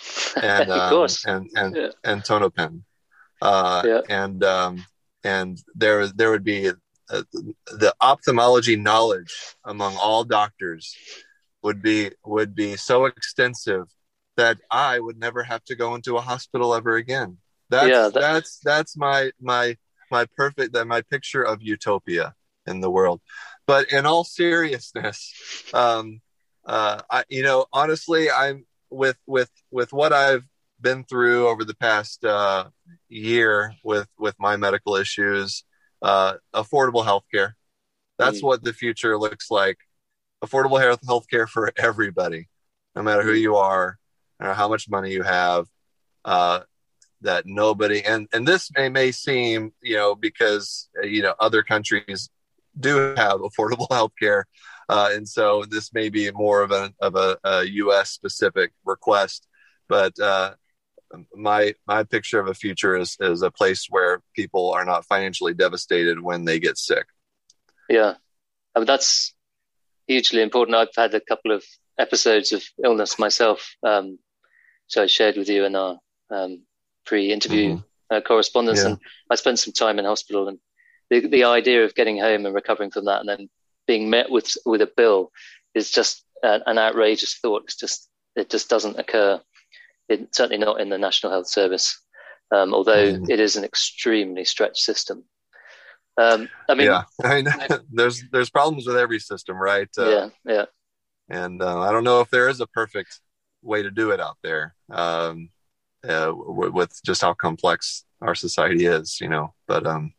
and 0.42 0.70
of 0.70 0.90
course. 0.90 1.26
Um, 1.26 1.48
and 1.54 1.56
and, 1.56 1.76
yeah. 1.76 1.88
and 2.04 2.24
tono-pen. 2.24 2.84
Uh, 3.42 3.82
yeah. 3.84 4.00
and 4.08 4.44
um, 4.44 4.86
and 5.24 5.58
there 5.74 6.06
there 6.06 6.30
would 6.30 6.44
be 6.44 6.68
uh, 6.68 7.22
the 7.66 7.92
ophthalmology 8.00 8.76
knowledge 8.76 9.34
among 9.64 9.96
all 9.96 10.22
doctors 10.22 10.96
would 11.64 11.82
be 11.82 12.12
would 12.24 12.54
be 12.54 12.76
so 12.76 13.06
extensive 13.06 13.88
that 14.36 14.58
I 14.70 15.00
would 15.00 15.18
never 15.18 15.42
have 15.42 15.64
to 15.64 15.74
go 15.74 15.96
into 15.96 16.16
a 16.16 16.20
hospital 16.20 16.72
ever 16.72 16.94
again. 16.94 17.38
That's 17.68 17.88
yeah, 17.88 18.02
that... 18.02 18.14
that's 18.14 18.60
that's 18.62 18.96
my 18.96 19.32
my 19.40 19.76
my 20.08 20.26
perfect 20.36 20.74
that 20.74 20.86
my 20.86 21.02
picture 21.02 21.42
of 21.42 21.62
utopia 21.62 22.34
in 22.68 22.80
the 22.80 22.90
world. 22.90 23.20
But 23.66 23.90
in 23.90 24.06
all 24.06 24.22
seriousness, 24.22 25.32
um, 25.74 26.20
uh, 26.64 27.00
I 27.10 27.24
you 27.28 27.42
know 27.42 27.66
honestly, 27.72 28.30
I'm 28.30 28.66
with 28.88 29.16
with 29.26 29.50
with 29.72 29.92
what 29.92 30.12
I've 30.12 30.46
been 30.82 31.04
through 31.04 31.48
over 31.48 31.64
the 31.64 31.76
past 31.76 32.24
uh, 32.24 32.64
year 33.08 33.74
with 33.84 34.08
with 34.18 34.34
my 34.38 34.56
medical 34.56 34.96
issues 34.96 35.64
uh, 36.02 36.34
affordable 36.54 37.04
healthcare 37.04 37.52
that's 38.18 38.40
mm. 38.40 38.44
what 38.44 38.62
the 38.62 38.72
future 38.72 39.18
looks 39.18 39.50
like 39.50 39.78
affordable 40.44 40.80
health 40.80 41.00
healthcare 41.06 41.48
for 41.48 41.72
everybody 41.76 42.48
no 42.94 43.02
matter 43.02 43.22
who 43.22 43.34
mm. 43.34 43.40
you 43.40 43.56
are 43.56 43.98
or 44.40 44.54
how 44.54 44.68
much 44.68 44.88
money 44.88 45.12
you 45.12 45.22
have 45.22 45.66
uh, 46.24 46.60
that 47.20 47.44
nobody 47.46 48.04
and 48.04 48.28
and 48.32 48.46
this 48.46 48.70
may 48.76 48.88
may 48.88 49.12
seem 49.12 49.72
you 49.80 49.96
know 49.96 50.14
because 50.14 50.88
you 51.02 51.22
know 51.22 51.34
other 51.38 51.62
countries 51.62 52.28
do 52.78 53.14
have 53.16 53.40
affordable 53.40 53.88
healthcare 53.90 54.44
uh, 54.92 55.10
and 55.12 55.28
so 55.28 55.64
this 55.64 55.92
may 55.94 56.08
be 56.08 56.30
more 56.32 56.62
of 56.62 56.70
a 56.70 56.92
of 57.00 57.14
a, 57.16 57.38
a 57.44 57.64
U.S. 57.64 58.10
specific 58.10 58.72
request, 58.84 59.46
but 59.88 60.18
uh, 60.20 60.52
my 61.34 61.74
my 61.86 62.04
picture 62.04 62.40
of 62.40 62.48
a 62.48 62.54
future 62.54 62.96
is 62.96 63.16
is 63.20 63.42
a 63.42 63.50
place 63.50 63.86
where 63.88 64.22
people 64.34 64.70
are 64.72 64.84
not 64.84 65.06
financially 65.06 65.54
devastated 65.54 66.20
when 66.20 66.44
they 66.44 66.58
get 66.58 66.78
sick. 66.78 67.06
Yeah, 67.88 68.14
I 68.74 68.78
mean, 68.78 68.86
that's 68.86 69.34
hugely 70.06 70.42
important. 70.42 70.76
I've 70.76 70.88
had 70.96 71.14
a 71.14 71.20
couple 71.20 71.52
of 71.52 71.64
episodes 71.98 72.52
of 72.52 72.62
illness 72.82 73.18
myself, 73.18 73.74
um, 73.82 74.18
so 74.86 75.02
I 75.02 75.06
shared 75.06 75.36
with 75.36 75.48
you 75.48 75.64
in 75.64 75.76
our 75.76 75.98
um, 76.30 76.62
pre-interview 77.04 77.76
mm-hmm. 77.76 78.14
uh, 78.14 78.20
correspondence, 78.20 78.80
yeah. 78.80 78.90
and 78.90 78.98
I 79.30 79.34
spent 79.36 79.58
some 79.58 79.72
time 79.72 79.98
in 79.98 80.04
hospital. 80.04 80.48
And 80.48 80.58
the 81.10 81.26
the 81.26 81.44
idea 81.44 81.84
of 81.84 81.94
getting 81.94 82.18
home 82.18 82.46
and 82.46 82.54
recovering 82.54 82.90
from 82.90 83.06
that, 83.06 83.20
and 83.20 83.28
then 83.28 83.50
being 83.86 84.10
met 84.10 84.30
with 84.30 84.56
with 84.64 84.82
a 84.82 84.90
bill, 84.96 85.30
is 85.74 85.90
just 85.90 86.24
an 86.42 86.78
outrageous 86.78 87.34
thought. 87.34 87.62
It's 87.64 87.76
just 87.76 88.08
it 88.34 88.50
just 88.50 88.68
doesn't 88.68 88.98
occur 88.98 89.40
it, 90.12 90.34
certainly 90.34 90.64
not 90.64 90.80
in 90.80 90.88
the 90.88 90.98
National 90.98 91.32
Health 91.32 91.48
Service, 91.48 92.00
um, 92.50 92.74
although 92.74 93.14
mm. 93.14 93.28
it 93.28 93.40
is 93.40 93.56
an 93.56 93.64
extremely 93.64 94.44
stretched 94.44 94.82
system. 94.82 95.24
Um, 96.18 96.48
I 96.68 96.74
mean, 96.74 96.86
yeah, 96.86 97.04
I 97.24 97.42
mean, 97.42 97.52
there's 97.90 98.22
there's 98.30 98.50
problems 98.50 98.86
with 98.86 98.96
every 98.96 99.18
system, 99.18 99.56
right? 99.56 99.88
Uh, 99.96 100.10
yeah, 100.10 100.28
yeah. 100.44 100.64
And 101.28 101.62
uh, 101.62 101.80
I 101.80 101.92
don't 101.92 102.04
know 102.04 102.20
if 102.20 102.30
there 102.30 102.48
is 102.48 102.60
a 102.60 102.66
perfect 102.66 103.20
way 103.62 103.82
to 103.82 103.90
do 103.90 104.10
it 104.10 104.20
out 104.20 104.36
there 104.42 104.74
um, 104.90 105.48
uh, 106.04 106.26
w- 106.26 106.72
with 106.72 106.98
just 107.04 107.22
how 107.22 107.32
complex 107.32 108.04
our 108.20 108.34
society 108.34 108.86
is, 108.86 109.20
you 109.20 109.28
know. 109.28 109.54
But 109.66 109.86
um, 109.86 110.12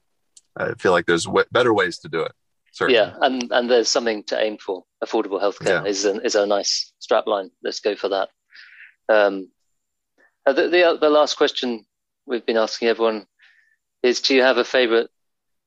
I 0.58 0.74
feel 0.76 0.92
like 0.92 1.06
there's 1.06 1.26
w- 1.26 1.46
better 1.52 1.74
ways 1.74 2.00
to 2.00 2.10
do 2.10 2.22
it. 2.22 2.32
Certainly. 2.72 3.00
Yeah, 3.00 3.14
and 3.22 3.52
and 3.52 3.70
there's 3.70 3.90
something 3.90 4.24
to 4.26 4.42
aim 4.42 4.58
for. 4.58 4.84
Affordable 5.04 5.42
healthcare 5.42 5.84
yeah. 5.84 5.86
is 5.86 6.06
a, 6.06 6.16
is 6.22 6.36
a 6.36 6.48
nice 6.48 6.94
strapline. 7.00 7.52
Let's 7.62 7.82
go 7.82 7.96
for 7.96 8.10
that. 8.10 8.30
Um, 9.10 9.50
uh, 10.46 10.54
the, 10.54 10.68
the 10.70 10.98
the 11.00 11.10
last 11.10 11.38
question 11.38 11.86
we've 12.26 12.46
been 12.46 12.58
asking 12.58 12.88
everyone 12.88 13.26
is: 14.02 14.22
Do 14.22 14.36
you 14.36 14.42
have 14.42 14.58
a 14.58 14.64
favorite 14.64 15.10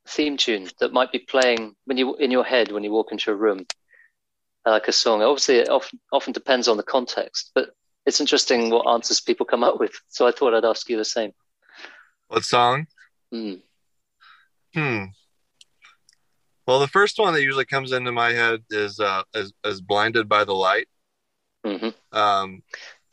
theme 0.08 0.36
tune 0.36 0.68
that 0.80 0.92
might 0.92 1.12
be 1.12 1.18
playing 1.18 1.74
when 1.84 1.96
you 1.96 2.14
in 2.16 2.30
your 2.30 2.44
head 2.44 2.72
when 2.72 2.84
you 2.84 2.92
walk 2.92 3.12
into 3.12 3.30
a 3.30 3.34
room, 3.34 3.66
uh, 4.66 4.70
like 4.70 4.88
a 4.88 4.92
song? 4.92 5.22
Obviously, 5.22 5.56
it 5.56 5.68
often 5.68 5.98
often 6.12 6.32
depends 6.32 6.68
on 6.68 6.76
the 6.76 6.82
context, 6.82 7.50
but 7.54 7.70
it's 8.04 8.20
interesting 8.20 8.70
what 8.70 8.88
answers 8.88 9.20
people 9.20 9.46
come 9.46 9.64
up 9.64 9.80
with. 9.80 10.00
So 10.08 10.26
I 10.26 10.32
thought 10.32 10.54
I'd 10.54 10.64
ask 10.64 10.88
you 10.88 10.96
the 10.96 11.04
same. 11.04 11.32
What 12.28 12.44
song? 12.44 12.86
Hmm. 13.32 13.54
Hmm. 14.74 15.04
Well, 16.66 16.80
the 16.80 16.88
first 16.88 17.18
one 17.18 17.32
that 17.32 17.42
usually 17.42 17.64
comes 17.64 17.92
into 17.92 18.12
my 18.12 18.32
head 18.32 18.64
is 18.70 19.00
uh, 19.00 19.22
is, 19.34 19.52
is 19.64 19.80
"Blinded 19.80 20.28
by 20.28 20.44
the 20.44 20.54
Light." 20.54 20.88
Mm-hmm. 21.64 22.16
Um, 22.16 22.62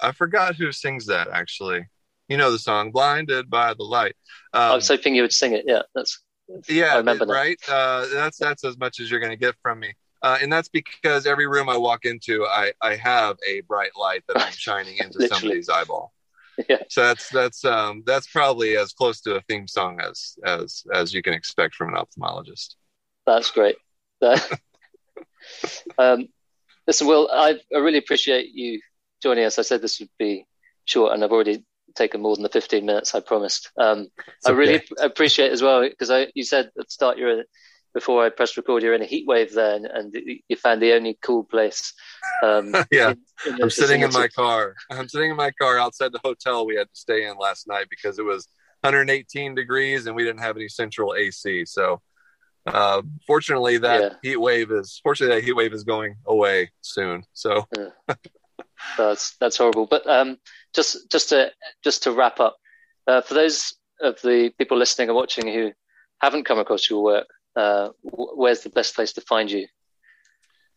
I 0.04 0.12
forgot 0.12 0.56
who 0.56 0.72
sings 0.72 1.06
that 1.08 1.28
actually. 1.30 1.86
You 2.30 2.38
know 2.38 2.52
the 2.52 2.60
song 2.60 2.92
"Blinded 2.92 3.50
by 3.50 3.74
the 3.74 3.84
Light." 3.84 4.16
Um, 4.54 4.62
I 4.62 4.76
was 4.76 4.88
hoping 4.88 5.16
you 5.16 5.24
would 5.24 5.34
sing 5.34 5.54
it. 5.54 5.66
Yeah, 5.68 5.82
that's. 5.94 6.20
yeah, 6.70 6.96
i 6.96 7.02
right. 7.02 7.58
That. 7.68 7.74
Uh, 7.74 8.08
that's 8.14 8.38
that's 8.38 8.64
as 8.64 8.78
much 8.78 9.00
as 9.00 9.12
you're 9.12 9.20
going 9.20 9.32
to 9.32 9.38
get 9.38 9.56
from 9.62 9.80
me. 9.80 9.94
Uh, 10.24 10.38
and 10.42 10.52
that's 10.52 10.70
because 10.70 11.28
every 11.28 11.48
room 11.48 11.68
I 11.68 11.76
walk 11.76 12.06
into, 12.06 12.46
I, 12.46 12.72
I 12.82 12.96
have 12.96 13.36
a 13.48 13.60
bright 13.62 13.92
light 14.00 14.24
that 14.30 14.40
I'm 14.40 14.54
shining 14.58 14.98
into 14.98 15.28
somebody's 15.28 15.70
eyeball. 15.70 16.14
Yeah. 16.70 16.84
So 16.88 17.02
that's 17.02 17.30
that's 17.30 17.66
um, 17.66 18.04
that's 18.06 18.28
probably 18.28 18.78
as 18.78 18.94
close 18.94 19.22
to 19.22 19.38
a 19.38 19.42
theme 19.50 19.68
song 19.68 20.00
as 20.00 20.36
as 20.46 20.84
as 20.94 21.12
you 21.12 21.24
can 21.24 21.34
expect 21.34 21.74
from 21.74 21.96
an 21.96 22.00
ophthalmologist. 22.00 22.76
That's 23.26 23.50
great. 23.50 23.76
um, 25.98 26.28
listen, 26.86 27.08
Will, 27.08 27.28
I, 27.34 27.60
I 27.74 27.78
really 27.80 27.98
appreciate 27.98 28.50
you 28.54 28.80
joining 29.24 29.46
us. 29.46 29.58
I 29.58 29.64
said 29.64 29.82
this 29.82 30.00
would 30.00 30.10
be 30.20 30.46
short, 30.86 31.14
and 31.14 31.24
I've 31.24 31.32
already 31.32 31.64
taken 31.96 32.22
more 32.22 32.36
than 32.36 32.44
the 32.44 32.50
15 32.50 32.86
minutes 32.86 33.16
I 33.16 33.22
promised. 33.22 33.72
Um, 33.78 34.08
I 34.46 34.52
really 34.52 34.84
appreciate 35.00 35.52
as 35.52 35.62
well 35.62 35.82
because 35.82 36.28
you 36.36 36.44
said 36.44 36.66
at 36.66 36.74
the 36.76 36.86
start 36.90 37.18
you're 37.18 37.44
before 37.94 38.26
I 38.26 38.30
pressed 38.30 38.58
record, 38.58 38.82
you're 38.82 38.96
in 38.96 39.04
a 39.04 39.06
heat 39.06 39.28
wave 39.28 39.54
there, 39.54 39.76
and, 39.76 39.86
and 39.86 40.16
you 40.48 40.56
found 40.56 40.82
the 40.82 40.94
only 40.94 41.18
cool 41.22 41.44
place. 41.44 41.94
Um, 42.42 42.74
yeah, 42.92 43.12
in, 43.46 43.56
in 43.56 43.62
I'm 43.62 43.70
sitting 43.70 44.02
in 44.02 44.12
my 44.12 44.28
car. 44.28 44.76
I'm 44.90 45.08
sitting 45.08 45.30
in 45.30 45.38
my 45.38 45.52
car 45.52 45.78
outside 45.78 46.12
the 46.12 46.20
hotel 46.24 46.66
we 46.66 46.76
had 46.76 46.90
to 46.90 46.96
stay 46.96 47.28
in 47.28 47.38
last 47.38 47.68
night 47.68 47.88
because 47.90 48.18
it 48.18 48.26
was 48.26 48.48
118 48.82 49.56
degrees 49.56 50.08
and 50.08 50.16
we 50.16 50.24
didn't 50.24 50.42
have 50.42 50.58
any 50.58 50.68
central 50.68 51.14
AC. 51.14 51.66
So 51.66 52.02
uh, 52.66 53.02
fortunately, 53.28 53.78
that 53.78 54.02
yeah. 54.02 54.10
heat 54.24 54.42
wave 54.42 54.72
is 54.72 55.00
fortunately 55.04 55.36
that 55.36 55.46
heat 55.46 55.56
wave 55.56 55.74
is 55.74 55.84
going 55.84 56.16
away 56.26 56.72
soon. 56.82 57.24
So 57.34 57.66
yeah. 57.78 58.16
that's 58.98 59.36
that's 59.38 59.58
horrible. 59.58 59.86
But 59.86 60.08
um, 60.08 60.38
just 60.74 61.10
just 61.12 61.30
to 61.30 61.52
just 61.84 62.04
to 62.04 62.12
wrap 62.12 62.40
up, 62.40 62.58
uh, 63.08 63.22
for 63.22 63.34
those 63.34 63.76
of 64.02 64.22
the 64.22 64.52
people 64.58 64.78
listening 64.78 65.10
and 65.10 65.16
watching 65.16 65.48
who 65.48 65.72
haven't 66.22 66.46
come 66.46 66.60
across 66.60 66.90
your 66.90 67.04
work, 67.04 67.28
uh, 67.56 67.90
where's 68.02 68.62
the 68.62 68.70
best 68.70 68.96
place 68.96 69.14
to 69.14 69.22
find 69.22 69.52
you? 69.52 69.68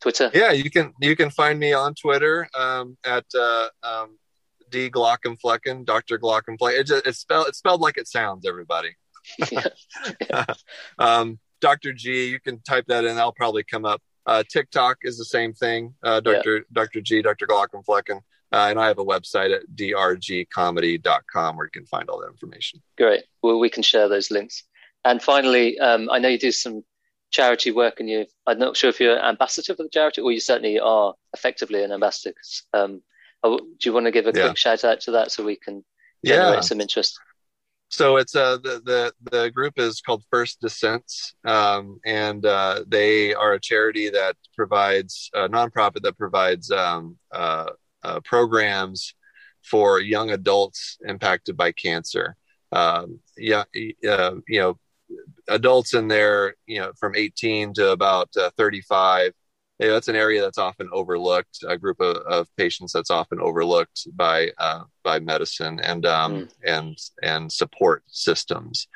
Twitter. 0.01 0.31
Yeah, 0.35 0.53
you 0.53 0.71
can 0.71 0.93
you 1.01 1.17
can 1.17 1.31
find 1.31 1.59
me 1.59 1.73
on 1.73 1.95
Twitter 1.95 2.49
um, 2.55 2.97
at 3.05 3.25
uh, 3.35 3.69
um, 3.83 4.19
D 4.71 4.91
Glaucomflecken, 4.91 5.85
Doctor 5.85 6.19
Glaucomflecken. 6.19 6.81
It 6.81 6.91
it's 7.07 7.19
spelled 7.19 7.49
it's 7.49 7.59
spelled 7.59 7.81
like 7.81 7.97
it 7.97 8.09
sounds. 8.09 8.47
Everybody. 8.47 8.91
yeah. 9.51 9.67
Yeah. 10.31 10.45
um, 10.99 11.39
Dr. 11.61 11.93
G. 11.93 12.29
You 12.29 12.41
can 12.41 12.61
type 12.61 12.85
that 12.89 13.05
in. 13.05 13.19
I'll 13.19 13.33
probably 13.33 13.65
come 13.65 13.85
up. 13.85 14.03
Uh, 14.27 14.43
TikTok 14.51 14.99
is 15.03 15.17
the 15.19 15.25
same 15.25 15.53
thing. 15.53 15.95
Uh, 16.03 16.21
Dr. 16.21 16.57
Yeah. 16.57 16.63
Dr. 16.73 17.01
G. 17.01 17.23
Dr. 17.23 17.47
Glaucomflecken. 17.47 18.21
Uh, 18.53 18.69
and 18.71 18.79
I 18.79 18.87
have 18.87 18.99
a 18.99 19.05
website 19.05 19.55
at 19.55 19.63
drgcomedy.com 19.75 21.57
where 21.57 21.67
you 21.67 21.71
can 21.71 21.87
find 21.87 22.09
all 22.09 22.21
that 22.21 22.29
information. 22.29 22.81
Great. 22.97 23.25
Well, 23.43 23.59
we 23.59 23.71
can 23.71 23.83
share 23.83 24.09
those 24.09 24.31
links. 24.31 24.65
And 25.05 25.23
finally, 25.23 25.79
um, 25.79 26.09
I 26.11 26.19
know 26.19 26.29
you 26.29 26.39
do 26.39 26.53
some 26.53 26.85
charity 27.31 27.71
work, 27.71 28.01
and 28.01 28.09
you. 28.09 28.27
I'm 28.47 28.59
not 28.59 28.77
sure 28.77 28.91
if 28.91 29.01
you're 29.01 29.17
an 29.17 29.25
ambassador 29.25 29.75
for 29.75 29.83
the 29.83 29.89
charity, 29.89 30.21
or 30.21 30.33
you 30.33 30.41
certainly 30.41 30.79
are 30.79 31.15
effectively 31.35 31.83
an 31.83 31.93
ambassador. 31.93 32.35
Um, 32.73 33.03
oh, 33.43 33.59
do 33.59 33.77
you 33.85 33.93
want 33.93 34.07
to 34.07 34.13
give 34.13 34.27
a 34.27 34.33
yeah. 34.35 34.47
quick 34.47 34.57
shout 34.57 34.85
out 34.85 35.01
to 35.03 35.13
that 35.13 35.33
so 35.33 35.45
we 35.45 35.57
can 35.57 35.85
generate 36.25 36.55
yeah. 36.55 36.61
some 36.61 36.81
interest? 36.81 37.19
so 37.89 38.17
it's 38.17 38.35
uh, 38.35 38.59
the, 38.59 38.83
the 38.85 39.13
the 39.31 39.51
group 39.51 39.79
is 39.79 40.01
called 40.01 40.25
First 40.31 40.61
Descents, 40.61 41.35
um, 41.45 42.01
and 42.05 42.45
uh, 42.45 42.85
they 42.87 43.33
are 43.35 43.55
a 43.55 43.61
charity 43.61 44.11
that 44.11 44.37
provides 44.55 45.31
a 45.35 45.49
nonprofit 45.49 46.03
that 46.03 46.19
provides 46.19 46.71
um, 46.71 47.17
uh, 47.33 47.71
uh 48.03 48.21
programs 48.21 49.15
for 49.63 50.01
young 50.01 50.31
adults 50.31 50.99
impacted 51.07 51.57
by 51.57 51.73
cancer. 51.73 52.37
Um, 52.73 53.21
yeah, 53.37 53.65
uh, 54.09 54.35
you 54.49 54.61
know, 54.61 54.79
adults 55.49 55.95
in 55.95 56.09
there, 56.09 56.57
you 56.67 56.81
know, 56.81 56.93
from 56.99 57.15
18 57.15 57.75
to 57.75 57.91
about 57.93 58.31
uh, 58.37 58.51
35 58.57 59.33
you 59.79 59.89
know, 59.89 59.93
that's 59.93 60.09
an 60.09 60.17
area 60.17 60.41
that's 60.41 60.59
often 60.59 60.89
overlooked, 60.93 61.59
a 61.69 61.77
group 61.77 62.01
of, 62.01 62.17
of 62.19 62.49
patients 62.57 62.93
that's 62.93 63.11
often 63.11 63.41
overlooked 63.41 64.07
by 64.17 64.51
uh, 64.59 64.85
by 65.05 65.19
medicine 65.19 65.81
and 65.81 66.07
um, 66.07 66.35
mm. 66.35 66.53
and 66.65 66.97
and 67.23 67.53
support 67.53 68.03
systems, 68.07 68.89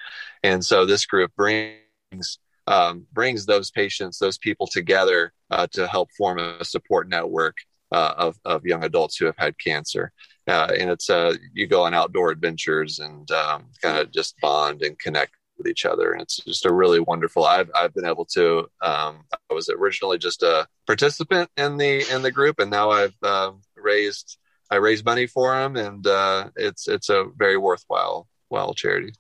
and 0.42 0.64
so 0.64 0.86
this 0.86 1.04
group 1.04 1.32
brings 1.36 2.38
um, 2.66 3.06
brings 3.12 3.46
those 3.46 3.70
patients, 3.70 4.18
those 4.18 4.38
people 4.38 4.66
together 4.66 5.32
uh, 5.50 5.66
to 5.72 5.86
help 5.86 6.08
form 6.16 6.38
a 6.38 6.64
support 6.64 7.08
network 7.08 7.56
uh, 7.92 8.14
of 8.16 8.36
of 8.44 8.64
young 8.64 8.84
adults 8.84 9.16
who 9.16 9.26
have 9.26 9.36
had 9.36 9.58
cancer. 9.58 10.12
Uh, 10.46 10.72
and 10.78 10.90
it's 10.90 11.10
uh, 11.10 11.34
you 11.52 11.66
go 11.66 11.84
on 11.84 11.94
outdoor 11.94 12.30
adventures 12.30 12.98
and 12.98 13.30
um, 13.30 13.66
kind 13.82 13.98
of 13.98 14.10
just 14.10 14.34
bond 14.40 14.82
and 14.82 14.98
connect 14.98 15.32
with 15.60 15.68
each 15.68 15.84
other. 15.84 16.12
And 16.12 16.22
it's 16.22 16.38
just 16.38 16.64
a 16.64 16.72
really 16.72 17.00
wonderful. 17.00 17.44
I've 17.44 17.70
I've 17.74 17.94
been 17.94 18.06
able 18.06 18.24
to. 18.32 18.60
Um, 18.80 19.24
I 19.32 19.54
was 19.54 19.68
originally 19.68 20.18
just 20.18 20.42
a 20.42 20.66
participant 20.86 21.50
in 21.56 21.76
the 21.76 22.08
in 22.12 22.22
the 22.22 22.32
group, 22.32 22.58
and 22.58 22.70
now 22.70 22.90
I've 22.90 23.14
uh, 23.22 23.52
raised 23.76 24.38
I 24.70 24.76
raised 24.76 25.04
money 25.04 25.26
for 25.26 25.52
them, 25.52 25.76
and 25.76 26.06
uh, 26.06 26.50
it's 26.56 26.88
it's 26.88 27.10
a 27.10 27.26
very 27.36 27.56
worthwhile 27.56 28.28
while 28.48 28.72
charity. 28.74 29.12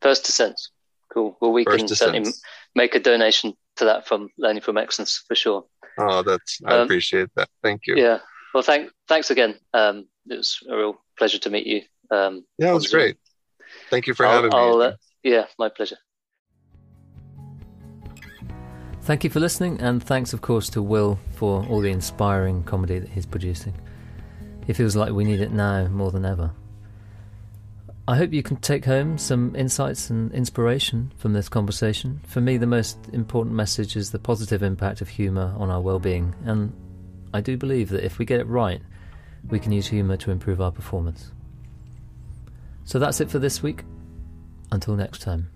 First 0.00 0.24
Descent, 0.24 0.60
cool. 1.12 1.36
Well, 1.40 1.52
we 1.52 1.64
First 1.64 1.78
can 1.78 1.88
certainly 1.88 2.32
make 2.74 2.94
a 2.94 3.00
donation 3.00 3.54
to 3.76 3.84
that 3.86 4.06
from 4.06 4.30
Learning 4.38 4.62
from 4.62 4.78
Excellence 4.78 5.22
for 5.26 5.34
sure. 5.34 5.64
Oh, 5.98 6.22
that's 6.22 6.60
I 6.64 6.76
um, 6.76 6.80
appreciate 6.82 7.28
that. 7.36 7.48
Thank 7.62 7.86
you. 7.86 7.96
Yeah. 7.96 8.18
Well, 8.52 8.62
thank 8.62 8.90
thanks 9.08 9.30
again. 9.30 9.56
Um, 9.72 10.06
it 10.28 10.36
was 10.36 10.58
a 10.68 10.76
real 10.76 10.96
pleasure 11.18 11.38
to 11.38 11.50
meet 11.50 11.66
you. 11.66 11.82
Um, 12.10 12.44
yeah, 12.58 12.70
it 12.70 12.74
was 12.74 12.88
great. 12.88 13.16
Thank 13.90 14.06
you 14.06 14.14
for 14.14 14.26
I'll, 14.26 14.34
having 14.34 14.54
I'll, 14.54 14.78
me. 14.78 14.84
Uh, 14.86 14.92
yeah, 15.24 15.46
my 15.58 15.68
pleasure. 15.68 15.96
Thank 19.02 19.24
you 19.24 19.30
for 19.30 19.40
listening, 19.40 19.80
and 19.80 20.02
thanks, 20.02 20.32
of 20.32 20.40
course, 20.40 20.70
to 20.70 20.82
Will 20.82 21.18
for 21.32 21.66
all 21.66 21.80
the 21.80 21.90
inspiring 21.90 22.62
comedy 22.62 22.98
that 22.98 23.10
he's 23.10 23.26
producing. 23.26 23.74
It 24.66 24.74
feels 24.74 24.96
like 24.96 25.12
we 25.12 25.24
need 25.24 25.40
it 25.40 25.52
now 25.52 25.88
more 25.88 26.10
than 26.10 26.24
ever. 26.24 26.52
I 28.06 28.16
hope 28.16 28.32
you 28.32 28.42
can 28.42 28.56
take 28.56 28.84
home 28.84 29.16
some 29.16 29.54
insights 29.56 30.10
and 30.10 30.32
inspiration 30.32 31.12
from 31.16 31.32
this 31.32 31.48
conversation. 31.48 32.20
For 32.26 32.40
me, 32.40 32.56
the 32.56 32.66
most 32.66 32.98
important 33.12 33.54
message 33.54 33.96
is 33.96 34.10
the 34.10 34.18
positive 34.18 34.62
impact 34.62 35.00
of 35.00 35.08
humour 35.08 35.54
on 35.58 35.70
our 35.70 35.80
well 35.80 35.98
being, 35.98 36.34
and 36.44 36.72
I 37.32 37.40
do 37.40 37.56
believe 37.56 37.88
that 37.90 38.04
if 38.04 38.18
we 38.18 38.24
get 38.24 38.40
it 38.40 38.46
right, 38.46 38.80
we 39.48 39.58
can 39.58 39.72
use 39.72 39.86
humour 39.86 40.16
to 40.18 40.30
improve 40.30 40.60
our 40.60 40.72
performance. 40.72 41.32
So 42.84 42.98
that's 42.98 43.20
it 43.20 43.30
for 43.30 43.38
this 43.38 43.62
week. 43.62 43.84
Until 44.70 44.96
next 44.96 45.20
time. 45.22 45.53